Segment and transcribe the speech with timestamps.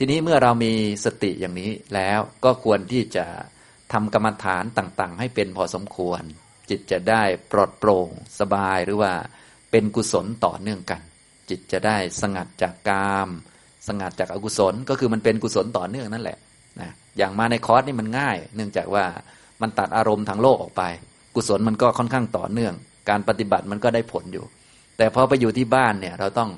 [0.00, 0.72] ทีนี้เมื่อเรามี
[1.04, 3.26] สติอย่างนี้แล้วก็ควรที่จะ
[3.92, 6.22] ทำกรรมฐานต่าง ๆ ให้เป็นพอสมควร
[6.70, 8.08] จิตจะได้ปลอดโปร่ง
[8.40, 9.12] สบายหรือว่า
[9.70, 11.00] เป็นกุศลต่อเนื่องกัน
[11.48, 13.28] จิตจะได้สงัดจากกาม
[13.88, 16.38] สงัดจากอากุศลก็คือมันเป็นกุศลต่อเนื่องนั่นแหละ
[16.80, 19.04] นะอย่างมาในคอร์สนี่มันง่าย เนื่องจากว่า
[19.62, 20.82] มันตัดอารมณ์ทางโลกออกไป
[21.34, 22.74] กุศลมันก็ค่อนข้างต่อเนื่อง
[23.08, 24.44] การปฏิบัติมันก็ได้ผลอยู่
[24.96, 26.50] แต่พอไปอยู่ที่บ้านเนี่ยเราต้อง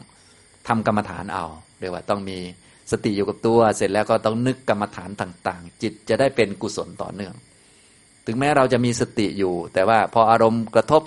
[0.69, 1.45] ทำกรรมฐานเอา
[1.81, 2.39] เรียกว่าต้องมี
[2.91, 7.35] สติอยู่กับตัว เสร็จแล้วก็ต้องนึกกรรมฐานต่าง ๆ จิตจะได้เป็นกุศลต่อเนื่อง
[8.27, 11.03] ถึงแม้เราจะมีสติอยู่ แต่ว่าพออารมณ์กระทบ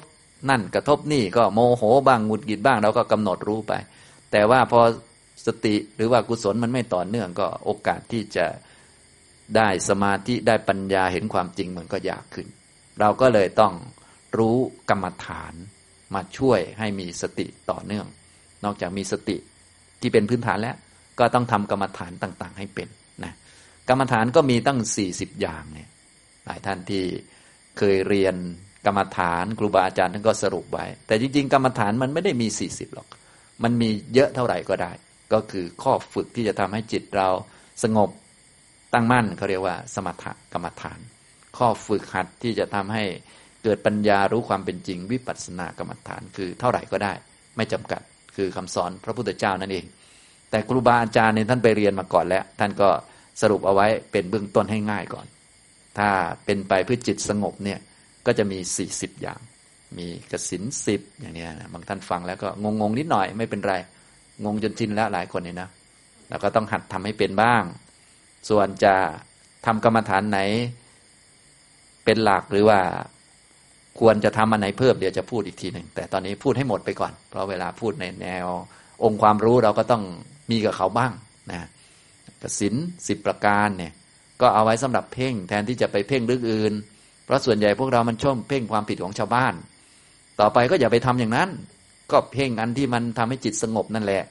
[0.50, 3.74] นั่นกระทบนี่ก็โมโหบ้างหงุดหงิดบ้างเราก็กำหนดรู้ไป
[4.32, 4.82] แต่ว่าพอ
[5.46, 8.46] สติหรือว่ากุศลมันไม่ต่อเนื่องก็โอกาสที่จะ
[9.58, 12.48] ได้สมาธิได้ปัญญาเห็นความจริงมันก็ยากขึ้น
[13.00, 13.74] เราก็เลยต้อง
[14.38, 14.58] รู้
[14.90, 15.54] กรรมฐาน
[16.14, 18.08] มาช่วยให้มีสติต่อเนื่อง
[18.64, 19.38] นอกจากมีสติ
[20.02, 20.76] ที่เป็นพื้นฐานแล้ว
[21.20, 22.88] ก็ต้องทำกรรมฐานต่างๆ ให้เป็น
[23.24, 23.34] นะ
[23.90, 25.90] กรรมฐานก็มีตั้งสี่สิบอย่างเนี่ย
[26.46, 27.04] หลายท่านที่
[27.78, 28.36] เคยเรียน
[28.86, 33.08] กรรมฐานครูบาอาจารย์ท่านก็สรุปไว้ แต่จริง ๆ กรรมฐานมันไม่ได้มีสี่สิบหรอก
[33.64, 34.92] มันมีเยอะเท่าไหร่ก็ได้
[35.34, 37.30] ก็คือข้อฝึกที่จะทำให้จิตเรา
[37.84, 38.10] สงบ
[38.94, 41.00] ตั้งมั่นเขาเรียกว่า สมถกรรมฐาน
[41.58, 43.04] ข้อฝึกหัดที่จะทำให้
[43.64, 47.14] เกิดปัญญารู้ความเป็นจริงวิปัสสนากรรมฐาน คือเท่าไหร่ก็ได้
[47.58, 48.02] ไม่จำกัด
[48.36, 49.86] คือคำสอนพระพุทธเจ้านั่นเอง
[50.54, 52.90] แต่ครูบาอาจารย์เนี่ยท่านไปเรียนมาก่อนแล้ว ท่านก็
[53.42, 55.26] สรุปเอาไว้เป็นเบื้องต้นให้ง่ายก่อน
[55.98, 56.10] ถ้า
[56.46, 57.80] เป็นไปเพื่อจิตสงบเนี่ย
[58.26, 59.40] ก็จะมีสี่สิบอย่าง
[59.98, 63.74] มีกสินสิบอย่างนี้นะบางท่านฟังแล้วก็งงงนิดหน่อยไม่เป็นไร
[64.46, 65.70] งงจนชินแล้วหลายคนเนี่ยนะ
[66.30, 67.64] แล้วก็ต้องหัดทำให้เป็นบ้าง
[68.50, 68.96] ส่วนจะ
[69.66, 70.40] ทำกรรมฐานไหน
[72.06, 72.80] เป็นหลักหรือว่า
[74.00, 78.48] ควรจะทำอันไหนเพิ่มเดี๋ยวจะพูดอีกทีหนึ่งแต่ตอนนี้พูดให้หมดไปก่อน เพราะเวลาพูดในแนว
[79.04, 80.04] องค์ความรู้เราก็ต้อง
[80.50, 81.12] มีกับเขาบ้าง
[81.52, 81.60] นะ
[82.42, 82.76] กสิน
[83.08, 83.94] สิบประการเนี่ย
[84.42, 86.74] ก็เอาไว้สำหรับเพ่งแทนที่จะไปเพ่งเรื่องอื่น
[87.26, 89.54] เพราะส่วนใหญ่พวกเรามันชอบเพ่งความผิดของชาวบ้าน
[90.40, 91.50] ต่อไปก็อย่าไปทำอย่างนั้น
[92.12, 94.24] ก็เพ่งอันที่มันทำให้จิตสงบนั่นแหละ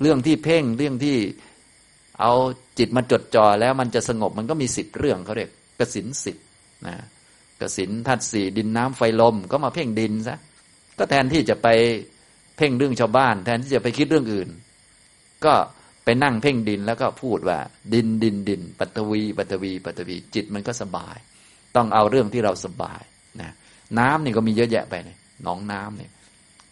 [0.00, 1.16] เรื่องที่เพ่งเรื่องที่
[2.20, 2.32] เอา
[2.78, 6.36] จิตมาจดจ่อแล้วมันจะสงบมันก็มีสิบเรื่องเขาเรียกกสินสิบ
[6.86, 6.94] นะ
[7.60, 10.38] กสินธาตุสี่ดินน้ำไฟลมก็มาเพ่งดินซะ
[10.98, 11.68] ก็แทนที่จะไป
[12.56, 14.48] เพ่งเรื่องชาวบ้าน แทนที่จะไปคิดเรื่องอื่น
[15.44, 15.54] ก็
[16.04, 17.58] ไปนั่งเพ่งดินแล้วก็พูดว่า
[17.94, 21.16] ดินดินดินปัตวีปัตวีปัตวีจิตมันก็สบาย
[21.76, 23.02] ต้องเอาเรื่องที่เราสบาย
[23.40, 23.50] นะ
[23.98, 26.10] น้ำนี่ก็มีเยอะแยะไปเนี่ยหนองน้ำเนี่ย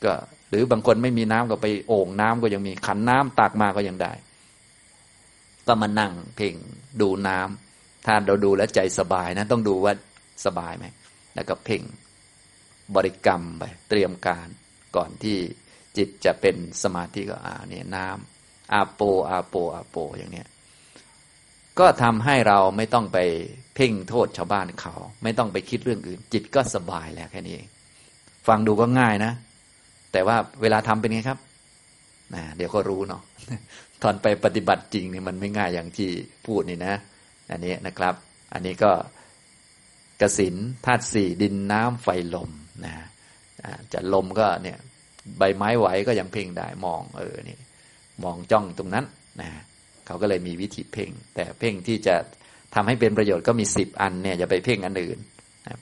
[0.05, 0.13] ก็
[0.49, 4.13] หรือบางคนไม่มีน้ำก็ไปโอ่งน้ำก็ยังมีขันน้ำตักมาก็ยังได้
[5.67, 6.55] ก็มานั่งเพ่ง
[7.01, 9.93] ดูน้ำถ้าเราดูแล้วใจสบายนะ ต้องดูว่า
[10.47, 10.85] สบายไหม
[11.35, 11.83] แล้วก็เพ่ง
[12.95, 14.49] บริกรรมไปเตรียมการ
[14.97, 15.39] ก่อนที่
[15.97, 19.01] จิตจะเป็นสมาธิก็อ่าเนี่ยน้ำอาโป
[19.31, 20.49] อาโปอาโปอย่างเนี้ย
[21.79, 23.19] ก็ทำให้เราไม่ต้องไป
[23.75, 27.69] เพ่งโทษชาวบ้านเขา ไม่ต้องไปคิดเรื่องอื่น จิตก็สบายแล้วแค่นี้เอง
[28.47, 29.33] ฟังดูก็ง่ายนะ
[30.13, 31.39] แต่ว่าเวลาทำเป็นไงครับ
[32.35, 33.23] นะเดี๋ยวก็รู้เนาะ
[34.03, 36.09] ตอนไปปฏิบัติจริงนี่มันไม่ง่ายอย่างที่
[36.47, 36.95] พูดนี่นะ
[37.51, 38.15] อันนี้นะครับ
[38.53, 38.93] อันนี้ก็
[40.21, 40.55] กสิน
[40.85, 42.51] ธาตุสี่ดินน้ำไฟลม
[42.85, 42.95] นะ
[43.93, 44.79] จะลมก็เนี่ย
[45.39, 47.59] ใบไม้ไหวก็ยังเพ่งได้มองเออนี่
[48.25, 49.05] มองจ้องตรงนั้น
[49.41, 49.49] นะ
[50.07, 52.17] เขาก็เลยมีวิธีเพ่ง แต่เพ่งที่จะ
[52.75, 55.19] ทำให้เป็นประโยชน์ก็มีสิบอันเนี่ยอย่าไปเพ่งอันอื่น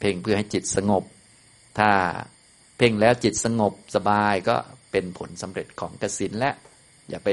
[0.00, 1.04] เพ่งเพื่อให้จิตสงบ
[1.78, 1.90] ถ้า
[2.78, 4.56] เพ่งแล้วจิตสงบสบายก็
[4.90, 6.50] เป็นผลสำเร็จของกสินและ
[7.10, 7.28] อย่าไป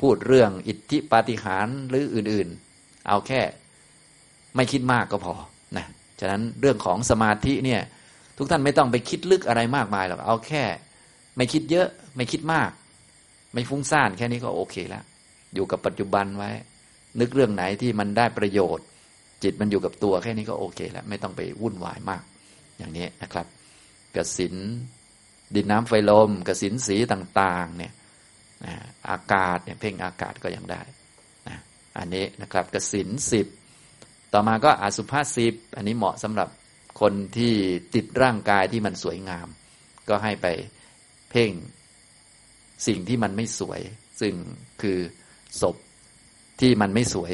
[0.00, 3.40] พูดเรื่องอิทธิปาฏิหาริย์หรืออื่นๆ เอาแค่
[4.56, 5.34] ไม่คิดมากก็พอ
[5.76, 5.86] นะ
[6.20, 7.80] ฉะนั้นเรื่องของสมาธิเนี่ย
[8.38, 10.64] ทุกท่านไม่ต้องไปคิดลึกอะไรมากมายหรอกเอาแค่
[11.36, 12.70] ไม่คิดเยอะ ไม่คิดมาก
[13.52, 15.04] ไม่ฟุ้งซ่านแค่นี้ก็โอเคแล้ว
[15.54, 16.50] อยู่กับปัจจุบันไว้
[17.20, 18.86] นึกเรื่องไหนที่มันได้ประโยชน์
[19.42, 22.22] จิตมันอยู่กับตัวแค่นี้ก็โอเค แล้ว ไม่ต้องไปวุ่นวายมาก
[22.78, 23.46] อย่างนี้นะครับ
[24.16, 24.54] กสิน
[25.54, 27.92] ดินน้ำไฟลมกสินสีต่าง ๆ เนี่ย
[29.10, 30.82] อากาศเนี่ยเพ่งอากาศก็ยังได้
[31.48, 31.58] นะ
[31.98, 33.46] อันนี้นะครับกสินสิบ
[34.32, 36.48] ต่อมาก็อสุภาสิบอันนี้เหมาะสำหรับ
[37.00, 37.54] คนที่
[37.94, 39.46] ติดร่างกายที่มันสวยงาม
[40.08, 40.46] ก็ให้ไป
[41.34, 41.52] พ่ง
[42.86, 43.80] สิ่งที่มันไม่สวย
[44.20, 44.34] ซึ่ง
[44.82, 44.98] คือ
[45.62, 45.76] ศพ
[46.60, 47.32] ที่มันไม่สวย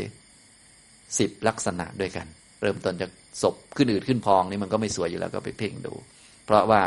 [1.19, 2.26] สิบลักษณะด้วยกัน
[2.62, 3.11] เริ่มต้นจาก
[3.43, 5.94] ศพขึ้นอืดขึ้นพองนี่มันก็ไม่สวยอยู่แล้วก็ไปเพ่งดู
[6.44, 6.82] เพราะว่า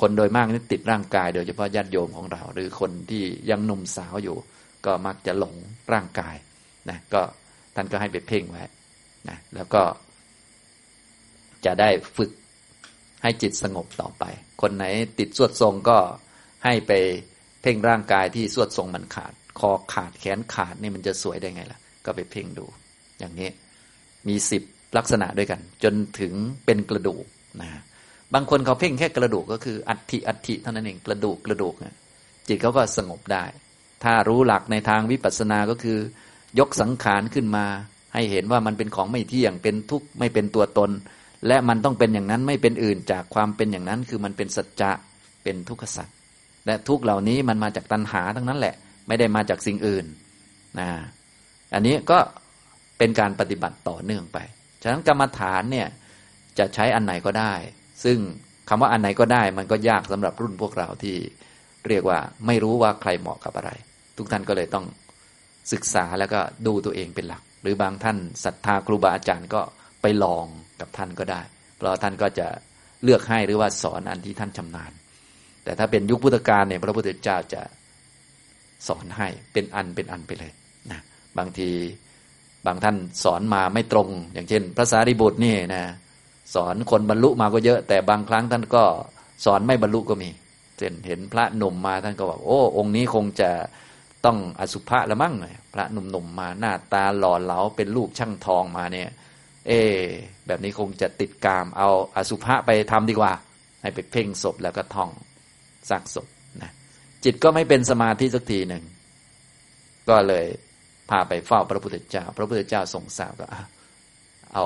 [0.00, 4.36] คนโดยมากนี่ติดร่างกาย โดยเฉพาะญาติโยมของเรา หรือคนที่ยังหนุ่มสาวอยู่
[4.86, 5.54] ก็มักจะหลง
[5.92, 6.36] ร่างกาย
[6.90, 7.22] นะก็
[7.74, 8.62] ท่านก็ให้ไปเพ่งไว้
[9.28, 9.82] นะแล้วก็
[11.64, 12.30] จะได้ฝึก
[13.22, 14.24] ให้จิตสงบต่อไป
[14.62, 14.84] คนไหน
[15.18, 15.98] ติดสวดทรงก็
[16.64, 16.92] ให้ไป
[17.62, 22.66] เพ่งร่างกายที่สวดทรงมันขาด คอขาดแขนขาดนี่มันจะสวยได้ไงล่ะ ก็ไปเพ่งดู
[23.18, 23.48] อย่างนี้
[24.28, 24.62] มีสิบ
[24.96, 26.32] ลักษณะด้วยกัน จนถึง
[26.64, 27.24] เป็นกระดูก
[27.62, 27.70] นะ
[28.34, 31.74] บางคนเขาเพ่งแค่กระดูกก็คืออัฐิอัฐิเท่านั้นเองกระดูกกระดูก
[32.48, 33.44] จิตเขาก็สงบได้
[34.04, 35.98] ถ้ารู้หลักในทางวิปัสสนาก็คือ
[36.58, 37.66] ยกสังขารขึ้นมา
[38.14, 40.90] ให้เห็นว่ามันเป็นของไม่เที่ยงเป็นทุกข์ไม่เป็นตัวตน
[41.46, 44.92] และมันต้องเป็นอย่างนั้นไม่เป็นอื่นจากความเป็นอย่างนั้น คือมันเป็นสัจจะ
[45.42, 46.08] เป็นทุกขสัจ
[46.66, 48.74] และทุกเหล่านี้มันมาจากตัณหาทั้งนั้นแหละ
[49.08, 50.06] ไม่ได้มาจากสิ่งอื่น
[50.80, 50.88] นะ
[51.74, 52.18] อันนี้ก็
[52.98, 54.38] เป็นการปฏิบัติต่อเนื่องไป
[54.82, 55.88] ฉะนั้นกรรมฐานเนี่ย
[56.58, 57.54] จะใช้อันไหนก็ได้
[58.04, 58.18] ซึ่ง
[58.68, 61.16] คำว่าอันไหนก็ได้มันก็ยากสำหรับรุ่นพวกเราที่
[61.88, 63.70] เรียกว่าไม่รู้ว่าใครเหมาะกับอะไร
[64.16, 64.84] ทุกท่านก็เลยต้อง
[65.72, 69.60] ศึกษาแล้วก็ดูตัวเองเป็นหลัก หรือบางท่านศรัทธาครูบาอาจารย์ก็
[70.02, 70.46] ไปลอง
[70.82, 71.40] กับท่านก็ได้
[71.76, 72.46] เพราะท่านก็จะ
[73.04, 74.92] เลือกให้หรือว่าสอนอันที่ท่านชำนาญ
[75.64, 77.62] แต่ถ้าเป็นยุคพุทธกาลเนี่ยพระพุทธเจ้าจะ
[78.88, 80.52] สอนให้เป็นอันเป็นอันไปเลย
[80.90, 81.00] นะ
[81.38, 81.70] บางที
[82.66, 85.84] บางท่านสอนมาไม่ตรง อย่างเช่น พระสารีบุตรนี่นะ
[86.54, 88.84] สอนคนบรรลุมาก็เยอะ แต่บางครั้งท่านก็
[89.44, 90.30] สอนไม่บรรลุก็มี
[90.78, 93.50] เช่นเห็นพระหนุ่มมาท่านก็บอกโอ้องค์นี้คงจะ
[94.24, 99.08] ต้องอสุภะละมั่งเลยพระหนุ่มๆมาหน้าตาหล่อเหลาเป็นลูกช่างทองมาเนี่ย
[99.68, 99.72] เอ
[100.46, 103.32] แบบนี้คงจะติดกาม เอาอสุภะไปทำดีกว่า
[103.82, 105.10] ให้ไปเพ่งศพแล้วก็ท่อง
[105.90, 106.26] ซักศพ
[106.62, 106.70] นะ
[107.24, 108.82] จิตก็ไม่เป็นสมาธิสักทีหนึ่ง
[110.08, 110.46] ก็เลย
[111.10, 113.46] พาไปเฝ้าพระพุทธเจ้า พระพุทธเจ้าทรงทราบก็
[114.54, 114.64] เอา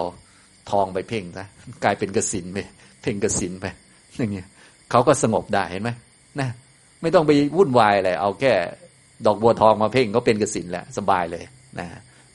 [0.71, 1.47] ทองไปเพ่งซะ
[1.85, 2.59] กลายเป็นกสินไป
[3.03, 3.67] เพ่งกสินไป
[4.17, 4.47] อย่างเงี้ย
[4.91, 5.91] เขาก็สงบได้เห็นไหม
[6.41, 6.49] นะ
[7.03, 8.53] ไม่ต้องไปวุ่นวายอะไรเอาแค่
[9.27, 11.45] ดอกบัวทองมาเพ่งก็เป็นกสินแล้วสบายเลย
[11.79, 11.87] นะ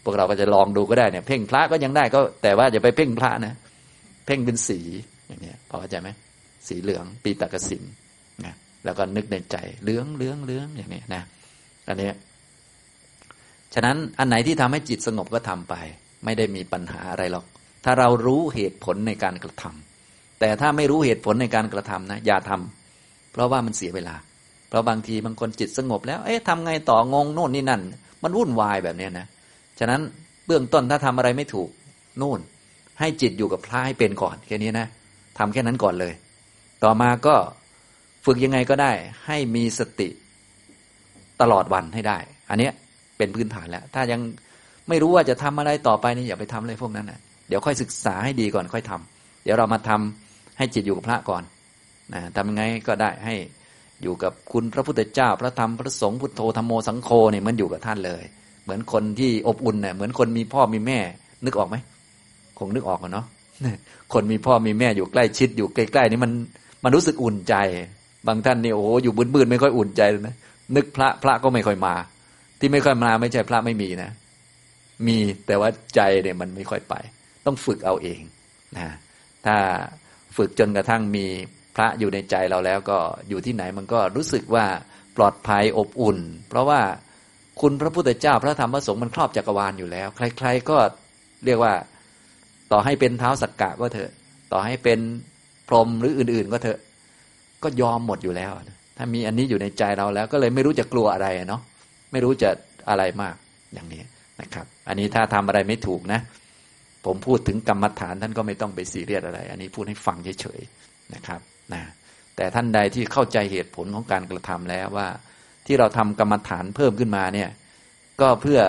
[0.04, 3.56] พวกเราก็จะลองดูก็ได้เนี่ยเพ่งพระก็ยังได้ก็ แต่ว่าอย่าไปเพ่งพระนะ
[4.26, 4.80] เพ่งเป็นสี
[5.28, 6.10] อย่างเงี้ยพอเข้าใจไหม
[6.68, 7.84] สีเหลือง ปีตะกสิน
[8.46, 8.54] นะ
[8.86, 11.22] แล้วก็นึกในใจเหลืองเหลืองเหลืองอย่างนี้นะ
[11.88, 12.10] อันนี้
[13.74, 15.74] ฉะนั้นอันไหนที่ทำให้จิตสงบก็ทำไป
[16.26, 17.46] ไม่ได้มีปัญหาอะไรหรอก
[17.84, 24.16] ถ้าเรารู้เหตุผลในการกระทำแต่ถ้าไม่รู้เหตุผลในการกระทำนะ อย่าทำเพราะว่ามันเสียเวลา
[24.70, 27.82] เพราะบางทีบางคนจิตสงบแล้ว เอ๊ะทำไงต่องงโน่นนี่นั่น
[28.24, 29.28] มันวุ่นวายแบบนี้นะ
[29.82, 30.02] ฉะนั้น
[30.48, 31.70] เบื้องต้นถ้าทำอะไรไม่ถูก
[32.22, 32.40] นู่น
[33.00, 34.88] ให้จิตอยู่กับพระให้เป็นก่อนแค่นี้นะ
[35.38, 36.14] ทำแค่นั้นก่อนเลย
[36.84, 37.36] ต่อมาก็
[38.26, 38.92] ฝึกยังไงก็ได้
[39.26, 40.10] ให้มีสติ
[41.42, 42.18] ตลอดวันให้ได้
[42.50, 42.70] อันนี้
[43.18, 44.20] เป็นพื้นฐานแล้ว ถ้ายัง
[44.90, 51.44] ไม่รู้ว่าจะทำอะไรต่อไปนี่อย่าไปทำอะไรพวกนั้นนะเดี๋ยวค่อยศึกษาให้ดีก่อนค่อยทำเดี๋ยวเรามาทำให้จิตอยู่กับพระก่อน
[52.14, 53.36] นะทำยังไงก็ได้ให้
[54.02, 58.24] อยู่กับคุณพระพุทธเจ้า พระธรรมพระสงฆ์พุทโธธรรมโมสังโฆเนี่ยมันอยู่กับท่านเลย
[58.72, 61.00] มือนคนที่อบอุ่นเนี่ยเหมือนคนมีพ่อมีแม่
[61.46, 61.76] นึกออกไหม
[62.60, 63.26] คงนึกออกกันเนาะ
[64.14, 66.32] คนมีพ่อมีแม่อยู่ใกล้ชิดอยู่ใกล้ๆนี่มัน
[66.84, 67.56] มันรู้สึกอุ่นใจ
[68.28, 70.36] บางท่านนี่โอ้โหอยู่บืนๆไม่ค่อยอุ่นใจเลยนะ
[70.76, 71.96] นึกพระพระก็ไม่ค่อยมา
[72.60, 74.12] ที่ไม่ค่อยมาไม่ใช่พระไม่มีนะ
[75.08, 76.96] มีแต่ว่าใจเนี่ยมันไม่ค่อยไป
[77.46, 78.22] ต้องฝึกเอาเอง
[78.78, 78.88] นะ
[79.46, 79.58] ถ้า
[80.38, 81.26] ฝึกจนกระทั่งมี
[81.76, 82.98] พระอยู่ในใจเราแล้วก็
[83.30, 84.66] อยู่ที่ไหนมันก็รู้สึกว่า
[85.18, 86.18] ปลอดภัยอบอุ่น
[86.50, 86.82] เพราะว่า
[87.60, 90.78] คุณพระพุทธเจ้าพระธรรมพระสงฆ์มันครอบจักรวาลอยู่แล้ว ใคร ๆ ก็
[91.46, 91.74] เรียกว่า
[92.72, 94.12] ต่อให้เป็นเท้าสักกะก็เถอะ
[94.52, 95.00] ต่อให้เป็น
[95.68, 96.80] พรหมหรืออื่น ๆ ก็เถอะ
[97.64, 98.52] ก็ยอมหมดอยู่แล้ว
[98.98, 101.62] ถ้ามีอันนี้อยู่ในใจเราแล้ว ก็เลยไม่รู้จะกลัวอะไรเนาะ
[102.12, 102.50] ไม่รู้จะ
[102.90, 103.36] อะไรมาก
[103.74, 104.02] อย่างนี้
[104.42, 106.20] นะครับ อันนี้ถ้าทำอะไรไม่ถูกนะ
[107.06, 111.42] ผมพูดถึงกรรมฐานท่านก็ไม่ต้องไปซีเรียสอะไร อันนี้พูดให้ฟังเฉยๆนะครับ
[111.74, 111.82] นะ
[112.36, 115.08] แต่ท่านใดที่เข้าใจเหตุผลของการกระทำแล้วว่า
[115.66, 117.50] ที่เราทำกรรมฐานเพิ่มขึ้นมาเนี่ย
[118.22, 118.60] ก็เพื่อ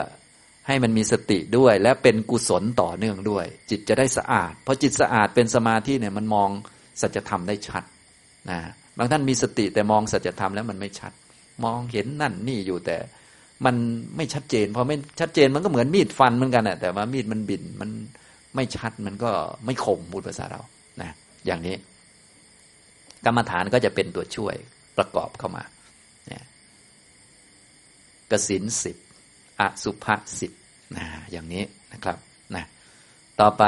[0.67, 6.51] ให้มันมีสติด้วย และเป็นกุศลต่อเนื่องด้วย จิตจะได้สะอาด เพราะจิตสะอาดเป็นสมาธิเนี่ยมันมอง
[7.01, 7.83] สัจธรรมได้ชัด
[8.51, 8.59] นะ
[8.99, 11.13] บางท่านมีสติแต่มองสัจธรรมแล้วมันไม่ชัด
[11.65, 12.97] มองเห็นนั่นนี่อยู่แต่
[13.65, 13.77] มัน
[14.17, 17.91] ไม่ชัดเจนพอไม่ชัดเจนมันก็เหมือนมีดฟันเหมือนกันอะแต่ว่ามีดมันบินมัน
[18.55, 19.31] ไม่ชัดมันก็
[19.65, 20.61] ไม่คมพูดภาษาเรา
[21.03, 21.11] นะ
[21.47, 21.77] อย่างนี้
[23.25, 24.55] กรรมฐานก็จะเป็นตัวช่วย
[24.97, 25.65] ประกอบเข้ามา
[28.33, 28.97] กสินสิบ
[29.61, 30.53] อสุภะสิบ
[30.97, 32.19] นะอย่างนี้นะครับ
[32.55, 32.65] นะ
[33.41, 33.65] ต่อไป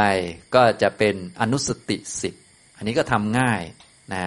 [0.55, 2.35] ก็จะเป็นอนุสติสิบ
[2.77, 3.63] อันนี้ก็ทำง่าย
[4.15, 4.25] นะ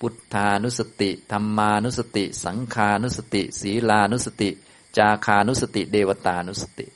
[0.00, 4.50] พุทธานุสติธรรมานุสติ สังขานุสติ ศีลานุสติ
[4.98, 6.86] จาคานุสติ เดวตานุสติ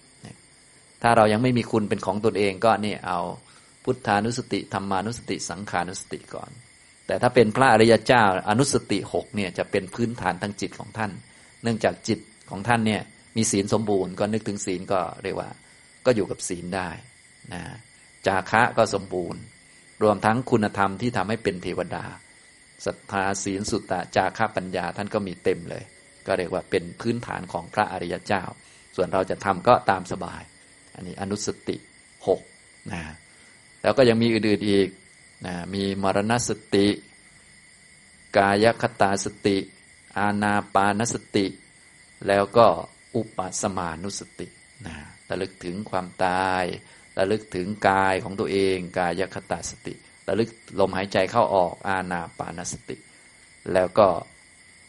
[1.03, 3.21] ถ้าเรายังไม่มีคุณเป็นของตนเองก็นี่เอา
[3.85, 6.51] พุทธานุสติธรรมานุสติ สังขานุสติก่อน
[7.07, 11.13] แต่ถ้าเป็นพระอริยเจ้าอนุสติหกเนี่ยจะเป็นพื้นฐานทางจิตของท่าน
[11.63, 12.19] เนื่องจากจิต
[12.51, 13.03] ของท่านเนี่ย
[13.37, 15.51] มีศีลสมบูรณ์ก็นึกถึงศีลก็เรียกว่า
[16.07, 16.89] ก็อยู่กับศีลได้
[17.53, 17.63] นะ
[18.27, 19.41] จาคะก็สมบูรณ์
[20.03, 22.05] รวมทั้งคุณธรรมที่ทำให้เป็นเทวดา
[22.87, 25.85] ศรัทธาศีลสุตตะจาคะปัญญาท่านก็มีเต็มเลย
[26.27, 28.43] ก็เรียกว่าเป็นพื้นฐานของพระอริยเจ้า
[28.97, 30.43] ส่วนเราจะทำก็ตามสบาย
[30.95, 31.77] อันนี้อนุสติ
[32.27, 32.41] หก
[32.93, 33.03] นะ
[33.83, 34.89] แล้วก็ยังมีอื่นๆอีก
[35.47, 36.87] นะมีมรณสติ
[38.37, 39.57] กายคตาสติ
[40.19, 41.47] อาณาปานสติ
[42.29, 42.67] แล้วก็
[43.17, 44.49] อุปสมานุสติ
[44.87, 44.95] นะ
[45.31, 46.65] ระลึกถึงความตาย
[47.19, 49.95] ระลึกถึงกายของตัวเอง กายคตาสติ
[50.29, 50.49] ระลึก
[50.81, 52.97] ลมหายใจเข้าออกอาณาปานสติ
[53.73, 54.07] แล้วก็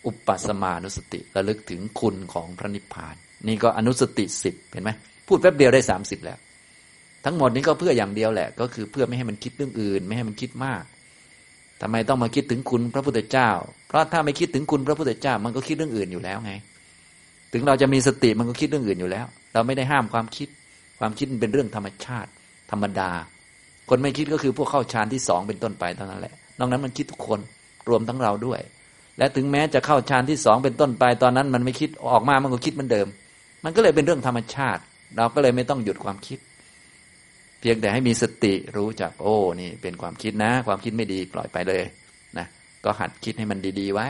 [0.05, 3.15] อุปสมานุสติ ระลึกถึงคุณของพระนิพพาน
[3.47, 4.91] นี่ก็อนุสติสิบเห็นไหม
[5.27, 6.37] พูดแป๊บเดียวได้สามสิบแล้ว
[7.25, 10.83] ทั้งหมดนี้ก็เพื่ออย่างเดียวแหละ ก็คือเพื่อไม่ให้มันคิดเรื่องอื่น ไม่ให้มันคิดมาก
[11.81, 13.49] ทำไมต้องมาคิดถึงคุณพระพุทธเจ้า
[13.87, 16.53] เพราะถ้าไม่คิดถึงคุณพระพุทธเจ้า มันก็คิดเรื่องอื่นอยู่แล้วไง
[17.57, 20.47] ถึงเราจะมีสติมันก็คิดเรื่องอื่นอยู่แล้ว เราไม่ได้ห้ามความคิด
[20.99, 22.29] ความคิดมันเป็นเรื่องธรรมชาติ
[22.71, 23.09] ธรรมดา
[23.89, 27.39] คนไม่คิดก็คือพวกเข้าฌานที่สองเป็นต้นไปเท่านั้นแหละ นอกนั้นมันคิดทุกคน
[27.89, 28.59] รวมทั้งเราด้วย
[29.17, 33.07] และถึงแม้จะเข้าฌานที่สองเป็นต้นไป ตอนนั้นมันไม่คิดออกมามันก็คิดเหมือนเดิม
[33.63, 34.81] มันก็เลยเป็นเรื่องธรรมชาติ
[35.17, 36.39] เราก็เลยไม่ต้องหยุดความคิด
[37.59, 41.83] เพียงแต่ให้มีสติรู้จักโอ้นี่เป็นความคิดนะ ความคิดไม่ดีปล่อยไปเลย
[42.37, 42.45] นะ
[42.83, 44.07] ก็หัดคิดให้มันดีๆไว้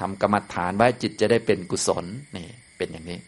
[0.00, 2.04] ทำกรรมฐานไว้จิตจะได้เป็นกุศล
[2.36, 3.18] นี่เป็นอย่างนี้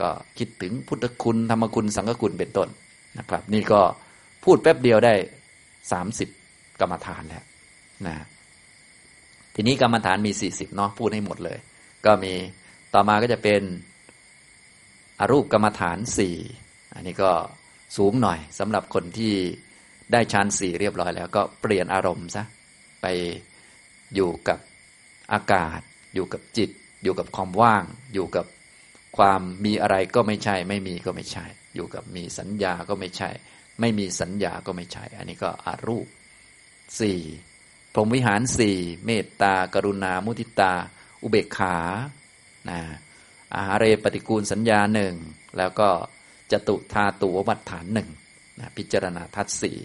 [0.00, 2.68] ก็คิดถึงพุทธคุณธรรมคุณสังฆคุณเป็นต้น
[3.18, 3.80] นะครับ นี่ก็
[4.44, 5.14] พูดแป๊บเดียวได้
[5.92, 6.28] สามสิบ
[6.80, 7.44] กรรมฐานแล้ว
[8.06, 8.16] นะ
[9.54, 11.58] ทีนี้กรรมฐานมีสี่สิบเนาะพูดให้หมดเลย
[12.06, 12.32] ก็มี
[12.94, 13.62] ต่อมาก็จะเป็น
[15.20, 16.36] อรูปกรรมฐานสี่
[16.94, 17.30] อันนี้ก็
[17.96, 19.34] สูงหน่อยสำหรับคนที่
[20.12, 22.44] ได้ฌานสี่เรียบร้อยแล้ว ก็เปลี่ยนอารมณ์ซะ
[23.02, 23.06] ไป
[24.14, 24.58] อยู่กับ
[25.32, 25.80] อากาศ
[26.14, 26.70] อยู่กับจิต
[27.02, 28.46] อยู่กับความว่าง อยู่กับ
[29.16, 33.30] ความมีอะไรก็ไม่ใช่ ไม่มีก็ไม่ใช่ อยู่กับมีสัญญาก็ไม่ใช่
[33.80, 36.06] ไม่มีสัญญาก็ไม่ใช่ อันนี้ก็อารูป
[37.00, 37.20] สี่
[37.92, 38.76] พรหมวิหารสี่
[39.06, 40.74] เมตตากรุณา มุทิตา
[41.22, 41.76] อุเบกขา
[42.70, 42.80] นะ
[43.54, 45.14] อาหาเรปฏิกูลสัญญาหนึ่ง
[45.58, 45.88] แล้วก็
[46.52, 48.08] จตุธาตุวัฏฐานหนึ่ง
[48.60, 49.78] นะพิจารณาทัศสี่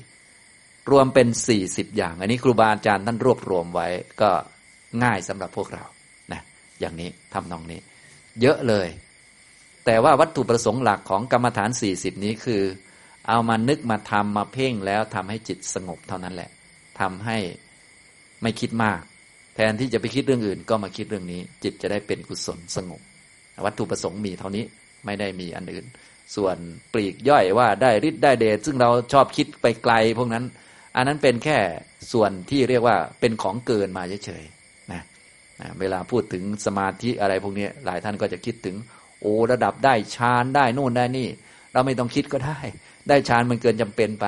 [0.91, 3.87] รวมเป็นสี่สิบอย่าง อันนี้ครูบาอาจารย์ท่านรวบรวมไว้
[4.21, 4.31] ก็
[5.03, 5.85] ง่ายสำหรับพวกเรา
[6.79, 7.79] อย่างนี้ทำนองนี้
[8.41, 8.87] เยอะเลย
[9.85, 12.63] แต่ว่าวัตถุประสงค์หลักของกรรมฐานสี่สิบนี้คือ
[13.27, 16.49] เอามานึกมาทำมาเพ่งแล้วทำให้จิตสงบเท่านั้นแหละ
[16.99, 17.37] ทำให้
[18.41, 19.01] ไม่คิดมาก
[19.55, 23.01] แทนที่จะไปคิดเรื่องอื่น ก็มาคิดเรื่องนี้ จิตจะได้เป็นกุศลสงบ
[23.65, 24.63] วัตถุประสงค์มีเท่านี้
[25.05, 25.85] ไม่ได้มีอันอื่น
[26.35, 26.57] ส่วน
[26.93, 30.45] ปลีกย่อยว่าได้ฤทธิ์ได้เดชซึ่งเราชอบคิดไปไกล พวกนั้น
[30.95, 31.57] อันนั้นเป็นแค่
[32.11, 34.56] ส่วนที่เรียกว่าเป็นของเกินมาเฉยๆ
[35.79, 38.75] เวลาพูดถึงสมาธิอะไรพวกนี้หลายท่านก็จะคิดถึง
[39.21, 41.27] โอ้ระดับได้ฌานได้นู่นได้นี่
[41.73, 42.59] เราไม่ต้องคิดก็ได้
[43.09, 44.25] ได้ฌานมันเกินจำเป็นไป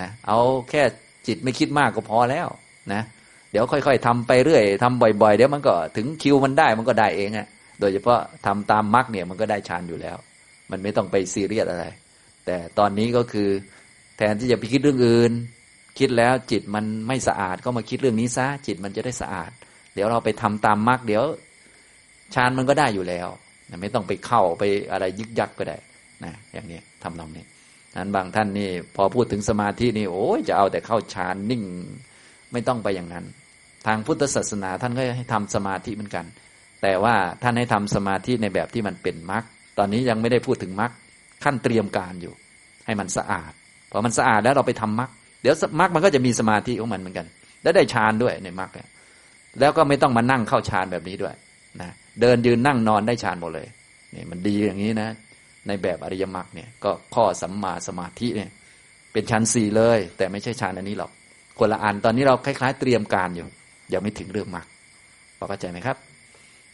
[0.00, 0.38] นะเอา
[0.70, 0.82] แค่
[1.26, 2.48] จิตไม่คิดมากก็พอแล้ว
[2.92, 3.02] นะ
[3.50, 7.46] เดี๋ยวค่อย ๆทำไปเรื่อยทำบ่อย ๆ เดี๋ยวมันก็ถึงคิวมันได้มันก็ได้เองอะ
[7.80, 10.16] โดยเฉพาะทำตามมรรคเนี่ยมันก็ได้ฌานอยู่แล้ว
[10.70, 11.86] มันไม่ต้องไปซีเรียสอะไร
[12.46, 13.48] แต่ตอนนี้ก็คือ
[14.16, 15.32] แทนที่จะไปคิดเรื่องอื่น
[15.98, 19.50] คิดแล้วจิตมันไม่สะอาดก็มาคิดเรื่องนี้ซะจิตมันจะได้สะอาด
[19.98, 21.24] ดี๋ยวเราไปทำตามมรรคเดี๋ยว
[22.34, 23.28] ฌานมันก็ได้อยู่แล้ว
[23.80, 25.76] ไม่ต้องไปเข้าไปอะไรยึกยักก็ได้
[26.24, 27.44] นะอย่างนี้ทำนองนี้
[27.96, 31.62] นั้นบางท่านนี่พอพูดถึงสมาธินี่โอ้ยจะเอาแต่เข้าฌานนิ่ง
[32.52, 33.24] ไม่ต้องไปอย่างนั้น
[33.86, 36.24] ทางพุทธศาสนาท่านก็ให้ทำสมาธิเหมือนกัน
[36.82, 39.44] แต่ว่าท่านให้ทำสมาธิในแบบที่มันเป็นมรรค
[39.78, 40.90] ตอนนี้ยังไม่ได้พูดถึงมรรค
[41.44, 42.34] ขั้นเตรียมการอยู่
[42.86, 43.52] ให้มันสะอาด
[43.90, 45.10] พอมันสะอาดแล้วเราไปทำมรรค
[45.42, 47.26] เดี๋ยวมรรคมันก็จะมีสมาธิของมันเหมือนกัน
[47.62, 48.70] แล้วได้ฌานด้วยในมรรค
[49.60, 51.34] แล้วก็ไม่ต้องมานั่งเข้าฌานแบบนี้ด้วย
[51.80, 53.68] นะเดินยืนนั่งนอนได้ฌานหมดเลย
[54.14, 55.08] นี่มันดีอย่างนี้นะ
[55.66, 58.50] ในแบบอริยมรรคเนี่ยก็ข้อสัมมาสมาธิเนี่ย
[59.12, 61.10] เป็นฌานสี่เลย แต่ไม่ใช่ฌานอันนี้หรอก
[61.58, 63.46] คนละอันตอนนี้เราคล้ายๆ เตรียมการอยู่
[63.92, 64.66] ยังไม่ถึงเรื่องมรรค
[65.38, 65.96] พอเข้าใจไหมครับ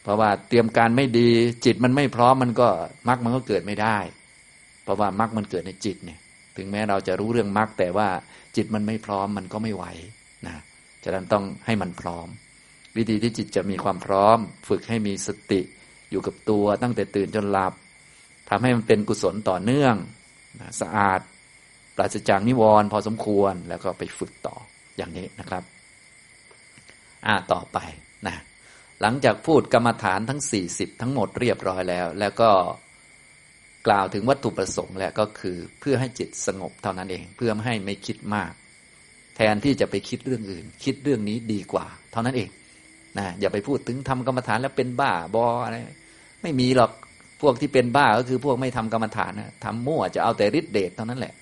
[0.03, 1.29] เพราะว่าเตรียมการไม่ดี
[1.65, 2.69] จิตมันไม่พร้อมมันก็
[3.09, 3.99] มรรคมันก็เกิดไม่ได้
[4.85, 6.19] เพราะว่ามรรคมันเกิดในจิตเนี่ย
[6.57, 8.09] ถึงแม้เราจะรู้เรื่องมรรคแต่ว่า
[8.57, 9.85] จิตมันไม่พร้อมมันก็ไม่ไหว
[10.47, 10.57] นะ
[11.05, 12.29] ฉะนั้นต้องให้มันพร้อม
[12.97, 15.61] วิธีที่จิตจะมีความพร้อม ฝึกให้มีสติ
[16.11, 17.73] อยู่กับตัวตั้งแต่ตื่นจนหลับ
[18.49, 19.95] ทำให้มันเป็นกุศลต่อเนื่อง
[20.81, 21.21] สะอาด
[21.97, 24.57] ปราศจากนิวรณ์พอสมควรแล้วก็ไปฝึกต่อ
[24.97, 25.63] อย่างนี้นะครับ
[27.27, 27.79] อ่าต่อไป
[28.27, 28.37] นะ
[29.01, 32.51] หลังจากพูดกรรมฐานทั้ง 40 ทั้งหมดเรียบร้อยแล้ว แล้วก็
[33.87, 38.53] กล่าวถึงวัตถุประสงค์แล้วก็คือเพื่อให้จิตสงบเท่านั้นเอง เพื่อไม่ให้ไม่คิดมาก
[39.37, 42.49] แทนที่จะไปคิดเรื่องอื่น คิดเรื่องนี้ดีกว่า เท่านั้นเอง
[43.19, 45.77] นะอย่าไปพูดถึงทำกรรมฐานแล้วเป็นบ้าบออะไร
[46.43, 46.91] ไม่มีหรอก
[47.43, 51.35] พวกที่เป็นบ้าก็คือพวกไม่ทำกรรมฐานนะทำมั่วจะเอาแต่ฤทธิเดชเท่านั้นแหละ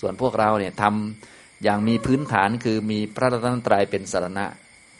[0.00, 4.46] ส่วนพวกเราเนี่ยทำอย่างมีพื้นฐานคือมีพระรัตนตรัยเป็นสารณะ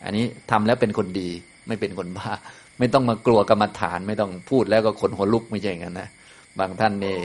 [0.05, 1.31] อันนี้ทำแล้วเป็นคนดี
[1.69, 2.31] ไม่เป็นคนบ้า
[2.79, 6.09] ไม่ต้องมากลัวกรรมฐานไม่ต้องพูดแล้วก็ขนหัวลุกไม่ใช่อย่างนั้นนะ
[6.59, 7.17] บางท่านนี่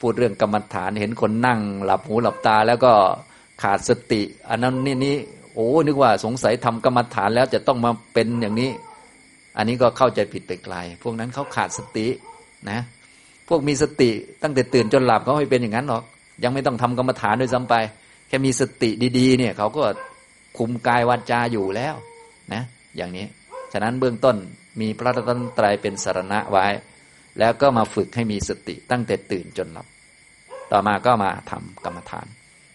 [0.00, 2.92] พูดเรื่องกรรมฐานเห็นคนนั่ง หลับหูหลับตาแล้วก็
[3.62, 5.16] ขาดสติ อันนั้นนี่นี่
[5.56, 8.70] โอ้นึกว่าสงสัยทำกรรมฐานแล้วจะต้องมาเป็นอย่างนี้
[9.56, 12.06] อันนี้ก็เข้าใจผิดไปไกล พวกนั้นเขาขาดสติ
[12.70, 12.80] นะ
[13.48, 14.10] พวกมีสติ
[14.42, 16.02] ตั้งแต่ตื่นจนหลับเขาไม่เป็นอย่างนั้นหรอก
[16.44, 17.74] ยังไม่ต้องทำกรรมฐานด้วยซ้ำไป
[18.28, 19.84] แค่มีสติดีๆ เนี่ยเขาก็
[20.58, 21.94] คุมกายวาจาอยู่แล้ว
[22.52, 22.62] นะ
[22.96, 23.26] อย่างนี้
[23.72, 24.36] ฉะนั้นเบื้องต้น
[24.80, 26.66] มีพระรัตนตรัยเป็นสารณะไว้
[27.38, 29.86] แล้วก็มาฝึกให้มีสติตั้งแต่ตื่นจนหลับ
[30.72, 32.26] ต่อมาก็มาทำกรรมฐาน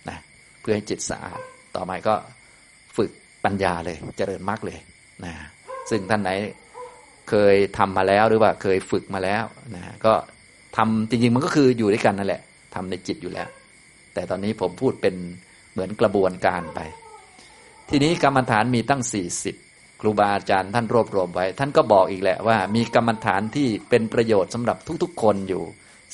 [0.10, 0.18] นะ
[0.62, 1.40] เพื่อให้จิตสะอาด
[1.76, 2.16] ต่อมาก็
[3.46, 4.80] ปัญญาเลย เจริญมรรคเลย
[5.26, 5.34] นะ
[5.90, 6.32] ซึ่งท่านไหน
[7.30, 9.44] เคยทำมาแล้วหรือว่าเคยฝึกมาแล้ว
[9.76, 10.14] นะก็
[10.78, 12.42] ทำจริง ๆ มันก็คืออยู่ด้วยกันนั่นแหละ
[12.76, 13.48] ทำในจิตอยู่แล้ว
[14.14, 15.16] แต่ตอนนี้ผมพูดเป็น
[15.72, 16.80] เหมือนกระบวนการไป
[17.90, 19.56] ทีนี้กรรมฐานมีตั้งสี่สิบ
[20.02, 25.64] ครูบาอาจารย์ท่านรวบรวมไว้ ท่านก็บอกอีกแหละว่า มีกรรมฐานที่เป็นประโยชน์สำหรับทุก ๆ คนอยู่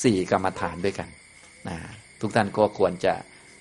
[0.03, 1.09] สี่กรรมฐานด้วยกัน
[1.67, 1.77] นะ
[2.21, 3.13] ทุกท่านก็ควรจะ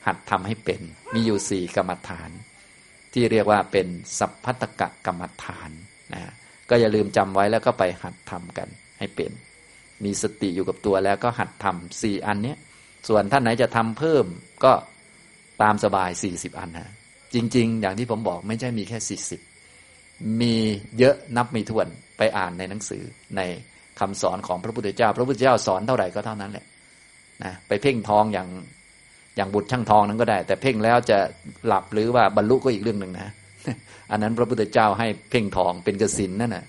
[0.06, 0.80] หัดทำให้เป็น
[1.14, 2.30] มีอยู่สี่กรรมฐาน
[3.18, 3.86] ที่เรียกว่าเป็น
[4.18, 5.70] สัพพัตกะกรรมฐาน
[6.14, 6.32] นะ
[6.70, 8.68] ก็อย่าลืมจำไว้แล้วก็ไปหัดทำกัน
[8.98, 9.30] ให้เป็น
[10.04, 12.58] มีสติอยู่กับตัวแล้วก็หัดทำสี่อันเนี้ย
[13.08, 14.24] ส่วนท่านไหนจะทำเพิ่ม
[14.64, 14.72] ก็
[15.62, 16.92] ตามสบายสี่สิบอันนะ
[17.34, 19.40] จริง ๆ อย่างที่ผมบอกไม่ใช่มีแค่สี่สิบ
[20.40, 20.54] มี
[20.98, 21.86] เยอะนับไม่ถ้วน
[22.18, 23.02] ไปอ่านในหนังสือ
[23.36, 23.40] ใน
[24.00, 26.66] คำสอนของพระพุทธเจ้า พระพุทธเจ้าสอนเท่าไหร่ก็เท่านั้นแหละ
[27.44, 28.48] นะไปเพ่งทองอย่าง
[29.36, 31.18] อย่างบุตรช่างทองนั้นก็ได้ แต่เพ่งแล้วจะ
[31.66, 33.32] หลับหรือว่าบรรลุก็อีกเรื่องหนึ่งนะ
[34.10, 36.64] อันนั้นพระพุทธเจ้าให้เพ่งทองเป็นกสินนั่นนะ